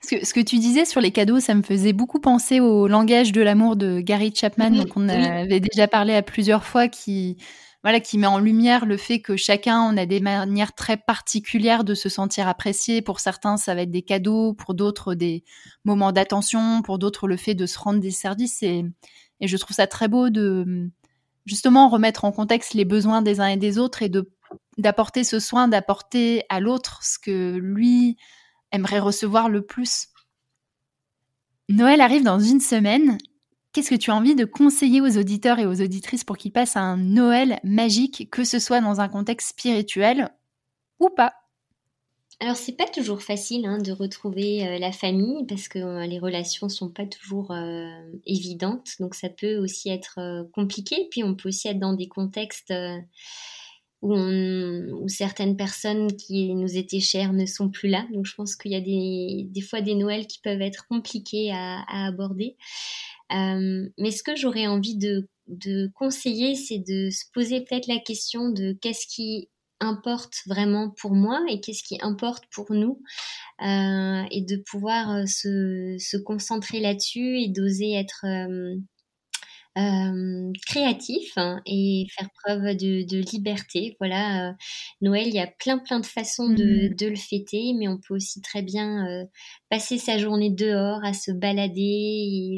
Ce 0.03 0.15
que, 0.15 0.25
ce 0.25 0.33
que, 0.33 0.39
tu 0.39 0.57
disais 0.59 0.85
sur 0.85 1.01
les 1.01 1.11
cadeaux, 1.11 1.39
ça 1.39 1.55
me 1.55 1.63
faisait 1.63 1.93
beaucoup 1.93 2.19
penser 2.19 2.59
au 2.59 2.87
langage 2.87 3.31
de 3.31 3.41
l'amour 3.41 3.75
de 3.75 3.99
Gary 3.99 4.31
Chapman, 4.33 4.69
mhm. 4.69 4.77
dont 4.77 4.89
on 4.95 5.09
avait 5.09 5.59
déjà 5.59 5.87
parlé 5.87 6.13
à 6.13 6.21
plusieurs 6.21 6.63
fois, 6.63 6.87
qui, 6.87 7.37
voilà, 7.83 7.99
qui 7.99 8.17
met 8.17 8.27
en 8.27 8.37
lumière 8.37 8.85
le 8.85 8.95
fait 8.95 9.21
que 9.21 9.35
chacun, 9.35 9.81
on 9.81 9.97
a 9.97 10.05
des 10.05 10.19
manières 10.19 10.75
très 10.75 10.97
particulières 10.97 11.83
de 11.83 11.95
se 11.95 12.09
sentir 12.09 12.47
apprécié. 12.47 13.01
Pour 13.01 13.19
certains, 13.19 13.57
ça 13.57 13.73
va 13.73 13.81
être 13.81 13.91
des 13.91 14.03
cadeaux, 14.03 14.53
pour 14.53 14.75
d'autres, 14.75 15.15
des 15.15 15.43
moments 15.83 16.11
d'attention, 16.11 16.81
pour 16.83 16.99
d'autres, 16.99 17.27
le 17.27 17.37
fait 17.37 17.55
de 17.55 17.65
se 17.65 17.79
rendre 17.79 17.99
des 17.99 18.11
services. 18.11 18.61
Et, 18.61 18.85
et 19.39 19.47
je 19.47 19.57
trouve 19.57 19.75
ça 19.75 19.87
très 19.87 20.07
beau 20.07 20.29
de 20.29 20.89
justement 21.45 21.89
remettre 21.89 22.25
en 22.25 22.31
contexte 22.31 22.73
les 22.73 22.85
besoins 22.85 23.21
des 23.21 23.39
uns 23.39 23.47
et 23.47 23.57
des 23.57 23.79
autres 23.79 24.03
et 24.03 24.09
de 24.09 24.29
d'apporter 24.77 25.23
ce 25.23 25.39
soin, 25.39 25.67
d'apporter 25.67 26.43
à 26.49 26.59
l'autre 26.59 26.99
ce 27.03 27.17
que 27.19 27.57
lui 27.57 28.17
aimerait 28.71 28.99
recevoir 28.99 29.49
le 29.49 29.61
plus. 29.61 30.07
Noël 31.69 32.01
arrive 32.01 32.23
dans 32.23 32.39
une 32.39 32.61
semaine. 32.61 33.17
Qu'est-ce 33.73 33.89
que 33.89 33.95
tu 33.95 34.11
as 34.11 34.15
envie 34.15 34.35
de 34.35 34.45
conseiller 34.45 35.01
aux 35.01 35.17
auditeurs 35.17 35.59
et 35.59 35.65
aux 35.65 35.81
auditrices 35.81 36.23
pour 36.23 36.37
qu'ils 36.37 36.51
passent 36.51 36.77
un 36.77 36.97
Noël 36.97 37.59
magique, 37.63 38.29
que 38.31 38.43
ce 38.43 38.59
soit 38.59 38.81
dans 38.81 39.01
un 39.01 39.09
contexte 39.09 39.49
spirituel 39.49 40.29
ou 40.99 41.09
pas? 41.09 41.33
Alors 42.39 42.55
c'est 42.55 42.73
pas 42.73 42.85
toujours 42.85 43.23
facile 43.23 43.65
hein, 43.65 43.79
de 43.79 43.91
retrouver 43.91 44.67
euh, 44.67 44.77
la 44.77 44.91
famille 44.91 45.43
parce 45.47 45.67
que 45.67 45.79
euh, 45.79 46.05
les 46.05 46.19
relations 46.19 46.69
sont 46.69 46.89
pas 46.89 47.07
toujours 47.07 47.49
euh, 47.49 47.89
évidentes, 48.27 48.91
donc 48.99 49.15
ça 49.15 49.27
peut 49.27 49.57
aussi 49.57 49.89
être 49.89 50.47
compliqué. 50.53 51.07
Puis 51.09 51.23
on 51.23 51.33
peut 51.33 51.49
aussi 51.49 51.67
être 51.67 51.79
dans 51.79 51.93
des 51.93 52.07
contextes 52.07 52.71
où, 54.13 55.07
certaines 55.07 55.55
personnes 55.55 56.15
qui 56.15 56.53
nous 56.53 56.77
étaient 56.77 56.99
chères 56.99 57.33
ne 57.33 57.45
sont 57.45 57.69
plus 57.69 57.89
là. 57.89 58.05
Donc 58.13 58.25
je 58.25 58.35
pense 58.35 58.55
qu'il 58.55 58.71
y 58.71 58.75
a 58.75 58.81
des, 58.81 59.61
fois 59.61 59.81
des 59.81 59.95
Noëls 59.95 60.27
qui 60.27 60.39
peuvent 60.39 60.61
être 60.61 60.87
compliqués 60.87 61.51
à, 61.51 61.83
aborder. 62.07 62.55
Euh, 63.33 63.87
mais 63.97 64.11
ce 64.11 64.23
que 64.23 64.35
j'aurais 64.35 64.67
envie 64.67 64.97
de, 64.97 65.27
conseiller, 65.95 66.55
c'est 66.55 66.79
de 66.79 67.09
se 67.09 67.25
poser 67.33 67.61
peut-être 67.61 67.87
la 67.87 67.99
question 67.99 68.49
de 68.49 68.73
qu'est-ce 68.81 69.07
qui 69.07 69.49
importe 69.79 70.41
vraiment 70.47 70.89
pour 70.89 71.11
moi 71.11 71.39
et 71.49 71.61
qu'est-ce 71.61 71.83
qui 71.83 71.99
importe 72.01 72.45
pour 72.51 72.71
nous 72.71 73.01
euh, 73.61 74.23
et 74.31 74.41
de 74.41 74.57
pouvoir 74.57 75.27
se, 75.27 76.17
concentrer 76.23 76.79
là-dessus 76.79 77.39
et 77.39 77.47
d'oser 77.49 77.93
être 77.93 78.25
euh, 79.77 80.51
créatif 80.65 81.33
hein, 81.35 81.61
et 81.67 82.07
faire 82.17 82.29
preuve 82.43 82.75
de, 82.75 83.07
de 83.07 83.17
liberté. 83.31 83.95
Voilà, 83.99 84.49
euh, 84.49 84.53
Noël, 85.01 85.27
il 85.27 85.35
y 85.35 85.39
a 85.39 85.45
plein 85.45 85.77
plein 85.77 85.99
de 85.99 86.05
façons 86.05 86.49
de, 86.49 86.95
de 86.95 87.07
le 87.07 87.15
fêter, 87.15 87.73
mais 87.77 87.87
on 87.87 87.97
peut 87.99 88.15
aussi 88.15 88.41
très 88.41 88.63
bien 88.63 89.07
euh, 89.07 89.25
passer 89.69 89.99
sa 89.99 90.17
journée 90.17 90.49
dehors 90.49 91.03
à 91.03 91.13
se 91.13 91.31
balader 91.31 91.81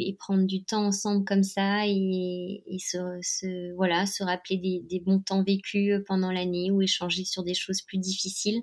et, 0.08 0.16
prendre 0.18 0.46
du 0.46 0.64
temps 0.64 0.86
ensemble 0.86 1.26
comme 1.26 1.44
ça 1.44 1.88
et, 1.88 2.64
et 2.68 2.80
se, 2.80 2.98
se, 3.22 3.74
voilà 3.76 4.06
se 4.06 4.24
rappeler 4.24 4.58
des, 4.58 4.82
des, 4.90 5.00
bons 5.00 5.20
temps 5.20 5.44
vécus 5.44 6.02
pendant 6.08 6.32
l'année 6.32 6.72
ou 6.72 6.82
échanger 6.82 7.26
sur 7.26 7.44
des 7.44 7.54
choses 7.54 7.82
plus 7.82 7.98
difficiles. 7.98 8.62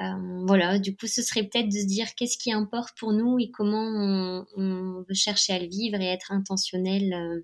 Euh, 0.00 0.44
voilà, 0.46 0.78
du 0.78 0.96
coup, 0.96 1.06
ce 1.06 1.22
serait 1.22 1.42
peut-être 1.42 1.68
de 1.68 1.78
se 1.78 1.86
dire 1.86 2.14
qu'est-ce 2.14 2.38
qui 2.38 2.52
importe 2.52 2.96
pour 2.98 3.12
nous 3.12 3.38
et 3.38 3.50
comment 3.50 3.84
on, 3.84 4.46
on, 4.56 5.04
veut 5.08 5.14
chercher 5.14 5.52
à 5.52 5.58
le 5.58 5.68
vivre 5.68 6.00
et 6.00 6.06
être 6.06 6.32
intentionnel 6.32 7.42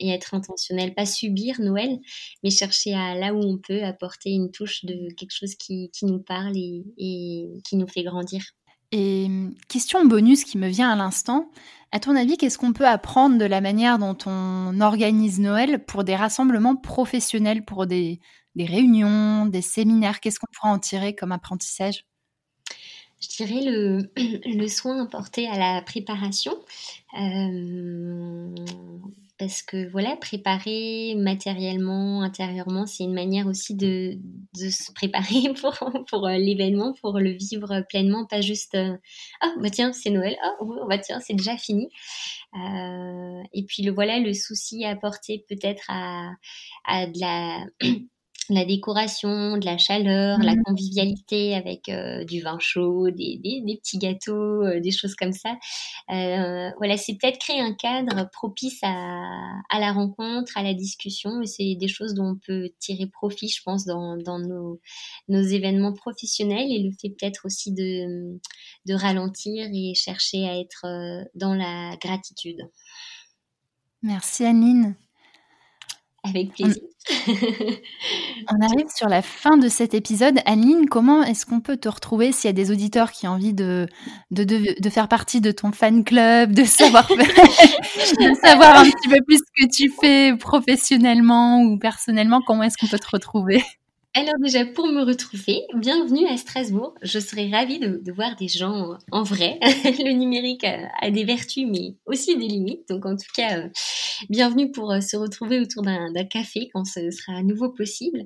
et 0.00 0.10
être 0.10 0.34
intentionnel, 0.34 0.94
pas 0.94 1.06
subir 1.06 1.60
Noël, 1.60 1.98
mais 2.42 2.50
chercher 2.50 2.94
à 2.94 3.14
là 3.14 3.34
où 3.34 3.40
on 3.40 3.58
peut 3.58 3.82
apporter 3.82 4.30
une 4.30 4.50
touche 4.50 4.84
de 4.84 5.12
quelque 5.14 5.32
chose 5.32 5.54
qui, 5.54 5.90
qui 5.92 6.06
nous 6.06 6.20
parle 6.20 6.56
et, 6.56 6.84
et, 6.96 7.48
qui 7.64 7.76
nous 7.76 7.88
fait 7.88 8.02
grandir. 8.02 8.42
Et 8.90 9.28
question 9.68 10.04
bonus 10.06 10.44
qui 10.44 10.56
me 10.56 10.68
vient 10.68 10.90
à 10.90 10.96
l'instant, 10.96 11.50
à 11.92 12.00
ton 12.00 12.16
avis, 12.16 12.36
qu'est-ce 12.36 12.58
qu'on 12.58 12.72
peut 12.72 12.86
apprendre 12.86 13.38
de 13.38 13.44
la 13.44 13.60
manière 13.60 13.98
dont 13.98 14.16
on 14.26 14.80
organise 14.80 15.40
Noël 15.40 15.84
pour 15.84 16.04
des 16.04 16.16
rassemblements 16.16 16.76
professionnels, 16.76 17.64
pour 17.64 17.86
des, 17.86 18.20
des 18.54 18.64
réunions, 18.64 19.46
des 19.46 19.62
séminaires? 19.62 20.20
Qu'est-ce 20.20 20.38
qu'on 20.38 20.52
pourra 20.52 20.72
en 20.72 20.78
tirer 20.78 21.14
comme 21.14 21.32
apprentissage? 21.32 22.04
Je 23.20 23.28
dirais 23.28 23.62
le, 23.62 24.10
le 24.16 24.68
soin 24.68 25.02
apporté 25.02 25.48
à 25.48 25.58
la 25.58 25.82
préparation. 25.82 26.52
Euh, 27.18 28.54
parce 29.38 29.62
que 29.62 29.88
voilà, 29.90 30.16
préparer 30.16 31.14
matériellement, 31.16 32.22
intérieurement, 32.22 32.86
c'est 32.86 33.04
une 33.04 33.14
manière 33.14 33.46
aussi 33.46 33.74
de, 33.74 34.18
se 34.54 34.92
préparer 34.92 35.54
pour, 36.10 36.26
euh, 36.26 36.36
l'événement, 36.36 36.92
pour 37.00 37.18
le 37.18 37.30
vivre 37.30 37.82
pleinement, 37.88 38.26
pas 38.26 38.40
juste 38.40 38.76
ah 39.40 39.52
bah 39.60 39.70
tiens 39.70 39.92
c'est 39.92 40.10
Noël, 40.10 40.36
ah 40.42 40.56
bah 40.88 40.98
tiens 40.98 41.20
c'est 41.20 41.34
déjà 41.34 41.56
fini. 41.56 41.88
Euh, 42.54 43.42
et 43.52 43.64
puis 43.64 43.82
le 43.82 43.92
voilà 43.92 44.18
le 44.18 44.32
souci 44.34 44.84
apporté 44.84 45.44
peut-être 45.48 45.84
à, 45.88 46.30
à 46.84 47.06
de 47.06 47.20
la 47.20 47.64
la 48.50 48.64
décoration, 48.64 49.56
de 49.58 49.64
la 49.64 49.78
chaleur, 49.78 50.38
la 50.38 50.54
mmh. 50.54 50.62
convivialité 50.64 51.54
avec 51.54 51.88
euh, 51.88 52.24
du 52.24 52.40
vin 52.40 52.58
chaud, 52.58 53.10
des, 53.10 53.38
des, 53.42 53.76
petits 53.76 53.98
gâteaux, 53.98 54.62
euh, 54.62 54.80
des 54.80 54.90
choses 54.90 55.14
comme 55.14 55.32
ça. 55.32 55.56
Euh, 56.10 56.70
voilà, 56.78 56.96
c'est 56.96 57.14
peut-être 57.14 57.38
créer 57.38 57.60
un 57.60 57.74
cadre 57.74 58.28
propice 58.32 58.78
à, 58.82 58.92
à 59.70 59.80
la 59.80 59.92
rencontre, 59.92 60.56
à 60.56 60.62
la 60.62 60.74
discussion. 60.74 61.42
Et 61.42 61.46
c'est 61.46 61.74
des 61.74 61.88
choses 61.88 62.14
dont 62.14 62.30
on 62.30 62.36
peut 62.36 62.70
tirer 62.78 63.06
profit, 63.06 63.48
je 63.48 63.62
pense, 63.62 63.84
dans, 63.84 64.16
dans 64.16 64.38
nos, 64.38 64.80
nos 65.28 65.42
événements 65.42 65.92
professionnels 65.92 66.70
et 66.70 66.82
le 66.82 66.90
fait 67.00 67.10
peut-être 67.10 67.42
aussi 67.44 67.72
de, 67.72 68.38
de 68.86 68.94
ralentir 68.94 69.68
et 69.72 69.94
chercher 69.94 70.48
à 70.48 70.58
être 70.58 70.86
dans 71.34 71.54
la 71.54 71.96
gratitude. 72.00 72.68
Merci 74.02 74.44
Anine. 74.44 74.96
Avec 76.24 76.52
plaisir. 76.52 76.82
On 78.50 78.60
arrive 78.64 78.88
sur 78.94 79.08
la 79.08 79.22
fin 79.22 79.56
de 79.56 79.68
cet 79.68 79.94
épisode. 79.94 80.40
Aline, 80.46 80.88
comment 80.88 81.22
est-ce 81.22 81.46
qu'on 81.46 81.60
peut 81.60 81.76
te 81.76 81.88
retrouver 81.88 82.32
s'il 82.32 82.48
y 82.48 82.50
a 82.50 82.52
des 82.52 82.70
auditeurs 82.70 83.12
qui 83.12 83.26
ont 83.28 83.32
envie 83.32 83.54
de, 83.54 83.86
de, 84.30 84.44
de, 84.44 84.90
faire 84.90 85.08
partie 85.08 85.40
de 85.40 85.52
ton 85.52 85.72
fan 85.72 86.04
club, 86.04 86.52
de 86.52 86.64
savoir, 86.64 87.08
de 87.08 88.34
savoir 88.44 88.78
un 88.78 88.84
petit 88.84 89.08
peu 89.08 89.18
plus 89.26 89.38
ce 89.38 89.64
que 89.64 89.70
tu 89.70 89.92
fais 90.00 90.36
professionnellement 90.36 91.62
ou 91.62 91.78
personnellement? 91.78 92.40
Comment 92.46 92.64
est-ce 92.64 92.76
qu'on 92.76 92.88
peut 92.88 92.98
te 92.98 93.10
retrouver? 93.10 93.62
Alors 94.18 94.34
déjà, 94.42 94.66
pour 94.66 94.88
me 94.88 95.04
retrouver, 95.04 95.62
bienvenue 95.76 96.26
à 96.26 96.36
Strasbourg. 96.36 96.92
Je 97.02 97.20
serais 97.20 97.48
ravie 97.50 97.78
de, 97.78 98.12
voir 98.12 98.34
des 98.34 98.48
gens 98.48 98.98
en 99.12 99.22
vrai. 99.22 99.60
Le 99.62 100.12
numérique 100.12 100.64
a, 100.64 101.10
des 101.12 101.22
vertus, 101.22 101.68
mais 101.70 101.94
aussi 102.04 102.36
des 102.36 102.48
limites. 102.48 102.88
Donc 102.88 103.06
en 103.06 103.14
tout 103.14 103.30
cas, 103.32 103.60
euh, 103.60 103.68
bienvenue 104.28 104.72
pour 104.72 104.90
euh, 104.90 105.00
se 105.00 105.16
retrouver 105.16 105.60
autour 105.60 105.84
d'un 105.84 106.12
café 106.24 106.68
quand 106.74 106.84
ce 106.84 107.12
sera 107.12 107.34
à 107.38 107.42
nouveau 107.44 107.70
possible. 107.70 108.24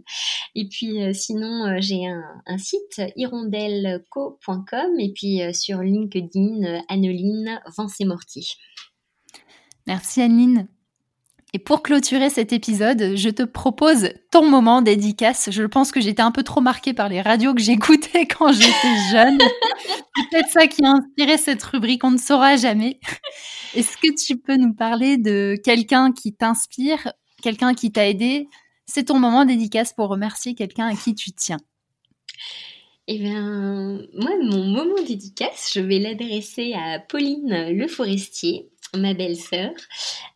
Et 0.54 0.66
puis 0.66 1.02
euh, 1.02 1.12
sinon, 1.12 1.76
j'ai 1.80 2.06
un, 2.06 2.56
site 2.56 3.02
hirondelleco.com 3.16 4.98
et 4.98 5.12
puis 5.12 5.40
sur 5.52 5.80
LinkedIn, 5.80 6.82
Anneline 6.88 7.60
Vancé-Mortier. 7.76 8.46
Merci 9.86 10.22
Anneline. 10.22 10.68
Et 11.54 11.58
pour 11.58 11.82
clôturer 11.82 12.30
cet 12.30 12.54
épisode, 12.54 13.14
je 13.14 13.28
te 13.28 13.42
propose 13.42 14.08
ton 14.30 14.48
moment 14.48 14.80
dédicace. 14.80 15.50
Je 15.50 15.64
pense 15.64 15.92
que 15.92 16.00
j'étais 16.00 16.22
un 16.22 16.30
peu 16.30 16.42
trop 16.42 16.62
marquée 16.62 16.94
par 16.94 17.10
les 17.10 17.20
radios 17.20 17.52
que 17.52 17.60
j'écoutais 17.60 18.26
quand 18.38 18.52
j'étais 18.52 18.96
jeune. 19.10 19.36
Peut-être 19.36 20.48
ça 20.48 20.66
qui 20.66 20.82
a 20.82 20.92
inspiré 20.92 21.36
cette 21.36 21.62
rubrique, 21.62 22.04
on 22.04 22.12
ne 22.12 22.18
saura 22.18 22.56
jamais. 22.56 23.00
Est-ce 23.74 23.98
que 23.98 24.14
tu 24.14 24.38
peux 24.38 24.56
nous 24.56 24.72
parler 24.72 25.18
de 25.18 25.56
quelqu'un 25.62 26.12
qui 26.12 26.32
t'inspire, 26.32 27.12
quelqu'un 27.42 27.74
qui 27.74 27.92
t'a 27.92 28.08
aidé? 28.08 28.48
C'est 28.86 29.04
ton 29.04 29.18
moment 29.18 29.44
dédicace 29.44 29.92
pour 29.92 30.08
remercier 30.08 30.54
quelqu'un 30.54 30.86
à 30.86 30.94
qui 30.96 31.14
tu 31.14 31.32
tiens. 31.32 31.60
Eh 33.08 33.18
bien, 33.18 34.00
moi, 34.14 34.30
mon 34.42 34.64
moment 34.64 35.02
dédicace, 35.06 35.70
je 35.74 35.80
vais 35.80 35.98
l'adresser 35.98 36.72
à 36.72 36.98
Pauline 36.98 37.70
Le 37.72 37.88
Forestier, 37.88 38.70
ma 38.96 39.14
belle-sœur, 39.14 39.70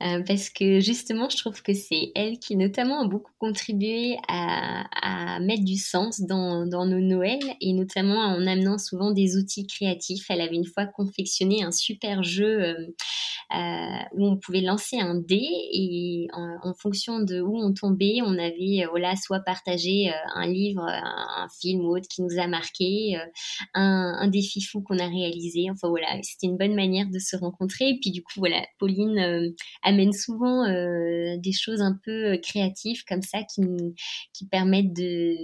euh, 0.02 0.22
parce 0.26 0.48
que 0.48 0.80
justement, 0.80 1.28
je 1.28 1.36
trouve 1.36 1.62
que 1.62 1.74
c'est 1.74 2.12
elle 2.14 2.38
qui 2.38 2.56
notamment 2.56 3.02
a 3.02 3.06
beaucoup 3.06 3.32
contribué 3.38 4.16
à, 4.28 4.84
mettre 5.40 5.64
du 5.64 5.76
sens 5.76 6.22
dans, 6.22 6.64
nos 6.64 7.00
Noëls, 7.00 7.38
et 7.60 7.72
notamment 7.74 8.18
en 8.20 8.46
amenant 8.46 8.78
souvent 8.78 9.10
des 9.10 9.36
outils 9.36 9.66
créatifs. 9.66 10.24
Elle 10.30 10.40
avait 10.40 10.56
une 10.56 10.64
fois 10.64 10.86
confectionné 10.86 11.62
un 11.62 11.70
super 11.70 12.22
jeu 12.22 12.62
euh, 12.62 12.74
euh, 13.54 13.98
où 14.14 14.26
on 14.26 14.36
pouvait 14.38 14.62
lancer 14.62 14.98
un 14.98 15.14
dé, 15.14 15.46
et 15.72 16.28
en, 16.32 16.72
fonction 16.74 17.20
de 17.20 17.40
où 17.40 17.58
on 17.58 17.72
tombait, 17.72 18.18
on 18.22 18.38
avait 18.38 18.86
voilà, 18.90 19.16
soit 19.16 19.40
partagé 19.40 20.10
un 20.34 20.46
livre, 20.46 20.82
un, 20.82 21.46
film 21.60 21.80
ou 21.80 21.96
autre 21.96 22.08
qui 22.08 22.22
nous 22.22 22.38
a 22.38 22.46
marqué, 22.46 23.16
un, 23.74 24.16
un 24.18 24.28
défi 24.28 24.60
fou 24.62 24.80
qu'on 24.80 24.98
a 24.98 25.06
réalisé. 25.06 25.66
Enfin 25.70 25.88
voilà, 25.88 26.08
c'était 26.22 26.46
une 26.46 26.56
bonne 26.56 26.74
manière 26.74 27.08
de 27.08 27.18
se 27.18 27.36
rencontrer. 27.36 27.90
Et 27.90 27.98
puis 28.00 28.10
du 28.10 28.22
coup, 28.22 28.45
Pauline 28.78 29.18
euh, 29.18 29.50
amène 29.82 30.12
souvent 30.12 30.64
euh, 30.64 31.36
des 31.38 31.52
choses 31.52 31.80
un 31.80 31.98
peu 32.04 32.32
euh, 32.32 32.38
créatives 32.38 33.04
comme 33.08 33.22
ça 33.22 33.42
qui, 33.42 34.46
permettent 34.50 34.92
de, 34.92 35.34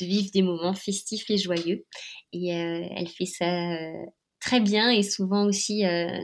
vivre 0.00 0.30
des 0.32 0.42
moments 0.42 0.74
festifs 0.74 1.28
et 1.30 1.38
joyeux. 1.38 1.84
Et 2.32 2.48
elle 2.48 3.08
fait 3.08 3.26
ça 3.26 3.76
très 4.40 4.60
bien 4.60 4.90
et 4.90 5.02
souvent 5.02 5.44
aussi 5.44 5.82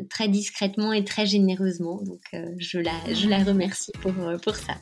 très 0.08 0.28
discrètement 0.28 0.92
et 0.92 1.04
très 1.04 1.26
généreusement. 1.26 2.00
Donc 2.02 2.22
je, 2.58 2.78
la, 2.78 3.12
je 3.12 3.28
la 3.28 3.42
remercie 3.42 3.92
pour, 4.00 4.14
pour 4.42 4.54
ça. 4.54 4.74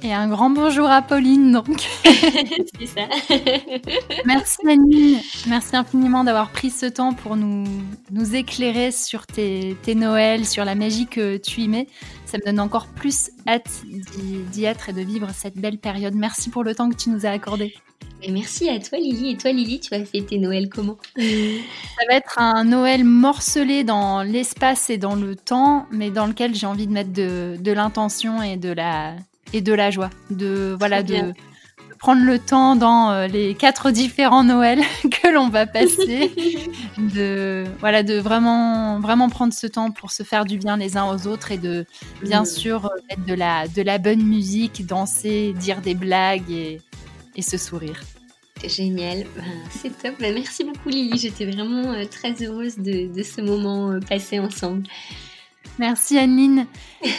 Et 0.00 0.12
un 0.12 0.28
grand 0.28 0.50
bonjour 0.50 0.88
à 0.88 1.02
Pauline, 1.02 1.50
donc. 1.50 1.80
C'est 2.04 2.86
ça. 2.86 3.08
Merci 4.24 4.58
Annie, 4.68 5.18
merci 5.46 5.74
infiniment 5.74 6.22
d'avoir 6.22 6.50
pris 6.50 6.70
ce 6.70 6.86
temps 6.86 7.14
pour 7.14 7.36
nous, 7.36 7.64
nous 8.12 8.34
éclairer 8.36 8.92
sur 8.92 9.26
tes, 9.26 9.76
tes 9.82 9.96
Noëls, 9.96 10.46
sur 10.46 10.64
la 10.64 10.76
magie 10.76 11.06
que 11.06 11.36
tu 11.36 11.62
y 11.62 11.68
mets. 11.68 11.88
Ça 12.26 12.38
me 12.38 12.44
donne 12.44 12.60
encore 12.60 12.86
plus 12.86 13.30
hâte 13.48 13.82
d'y 14.52 14.64
être 14.64 14.90
et 14.90 14.92
de 14.92 15.00
vivre 15.00 15.28
cette 15.34 15.56
belle 15.56 15.78
période. 15.78 16.14
Merci 16.14 16.50
pour 16.50 16.62
le 16.62 16.74
temps 16.74 16.88
que 16.90 16.96
tu 16.96 17.10
nous 17.10 17.26
as 17.26 17.30
accordé. 17.30 17.74
Et 18.22 18.30
merci 18.30 18.68
à 18.68 18.78
toi 18.78 18.98
Lily. 18.98 19.30
Et 19.30 19.36
toi 19.36 19.50
Lily, 19.50 19.80
tu 19.80 19.90
vas 19.90 20.04
fêter 20.04 20.38
Noël 20.38 20.68
comment? 20.68 20.98
Ça 21.16 22.04
va 22.08 22.14
être 22.14 22.38
un 22.38 22.64
Noël 22.64 23.02
morcelé 23.02 23.82
dans 23.82 24.22
l'espace 24.22 24.90
et 24.90 24.98
dans 24.98 25.16
le 25.16 25.34
temps, 25.34 25.86
mais 25.90 26.10
dans 26.10 26.26
lequel 26.26 26.54
j'ai 26.54 26.66
envie 26.66 26.86
de 26.86 26.92
mettre 26.92 27.12
de, 27.12 27.56
de 27.58 27.72
l'intention 27.72 28.42
et 28.42 28.56
de 28.56 28.70
la, 28.70 29.14
et 29.52 29.60
de 29.60 29.72
la 29.72 29.90
joie. 29.90 30.10
De, 30.30 30.76
voilà, 30.78 31.02
de, 31.02 31.32
prendre 31.98 32.24
le 32.24 32.38
temps 32.38 32.76
dans 32.76 33.10
euh, 33.10 33.26
les 33.26 33.54
quatre 33.54 33.90
différents 33.90 34.44
Noëls 34.44 34.82
que 35.10 35.28
l'on 35.28 35.48
va 35.48 35.66
passer, 35.66 36.30
de 36.98 37.64
voilà, 37.80 38.02
de 38.02 38.14
vraiment 38.14 39.00
vraiment 39.00 39.28
prendre 39.28 39.52
ce 39.52 39.66
temps 39.66 39.90
pour 39.90 40.12
se 40.12 40.22
faire 40.22 40.44
du 40.44 40.58
bien 40.58 40.76
les 40.76 40.96
uns 40.96 41.12
aux 41.12 41.26
autres 41.26 41.52
et 41.52 41.58
de 41.58 41.84
bien 42.22 42.42
mm. 42.42 42.46
sûr 42.46 42.86
euh, 42.86 42.88
mettre 43.10 43.24
de 43.24 43.34
la 43.34 43.68
de 43.68 43.82
la 43.82 43.98
bonne 43.98 44.22
musique, 44.22 44.86
danser, 44.86 45.54
dire 45.58 45.80
des 45.80 45.94
blagues 45.94 46.50
et, 46.50 46.80
et 47.36 47.42
se 47.42 47.58
sourire. 47.58 48.00
Génial, 48.64 49.24
ben, 49.36 49.44
c'est 49.70 49.96
top. 50.02 50.14
Ben, 50.18 50.34
merci 50.34 50.64
beaucoup 50.64 50.88
Lily, 50.88 51.18
j'étais 51.18 51.46
vraiment 51.46 51.92
euh, 51.92 52.04
très 52.06 52.34
heureuse 52.42 52.78
de, 52.78 53.12
de 53.12 53.22
ce 53.22 53.40
moment 53.40 53.98
passé 54.08 54.38
ensemble. 54.38 54.84
Merci 55.78 56.18
Anne-Line. 56.18 56.66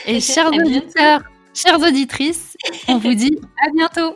Et 0.06 0.20
chers 0.20 0.52
auditeurs, 0.52 1.22
Chères 1.54 1.80
auditrices, 1.82 2.56
on 2.88 2.98
vous 2.98 3.14
dit 3.16 3.38
à 3.66 3.70
bientôt. 3.72 4.16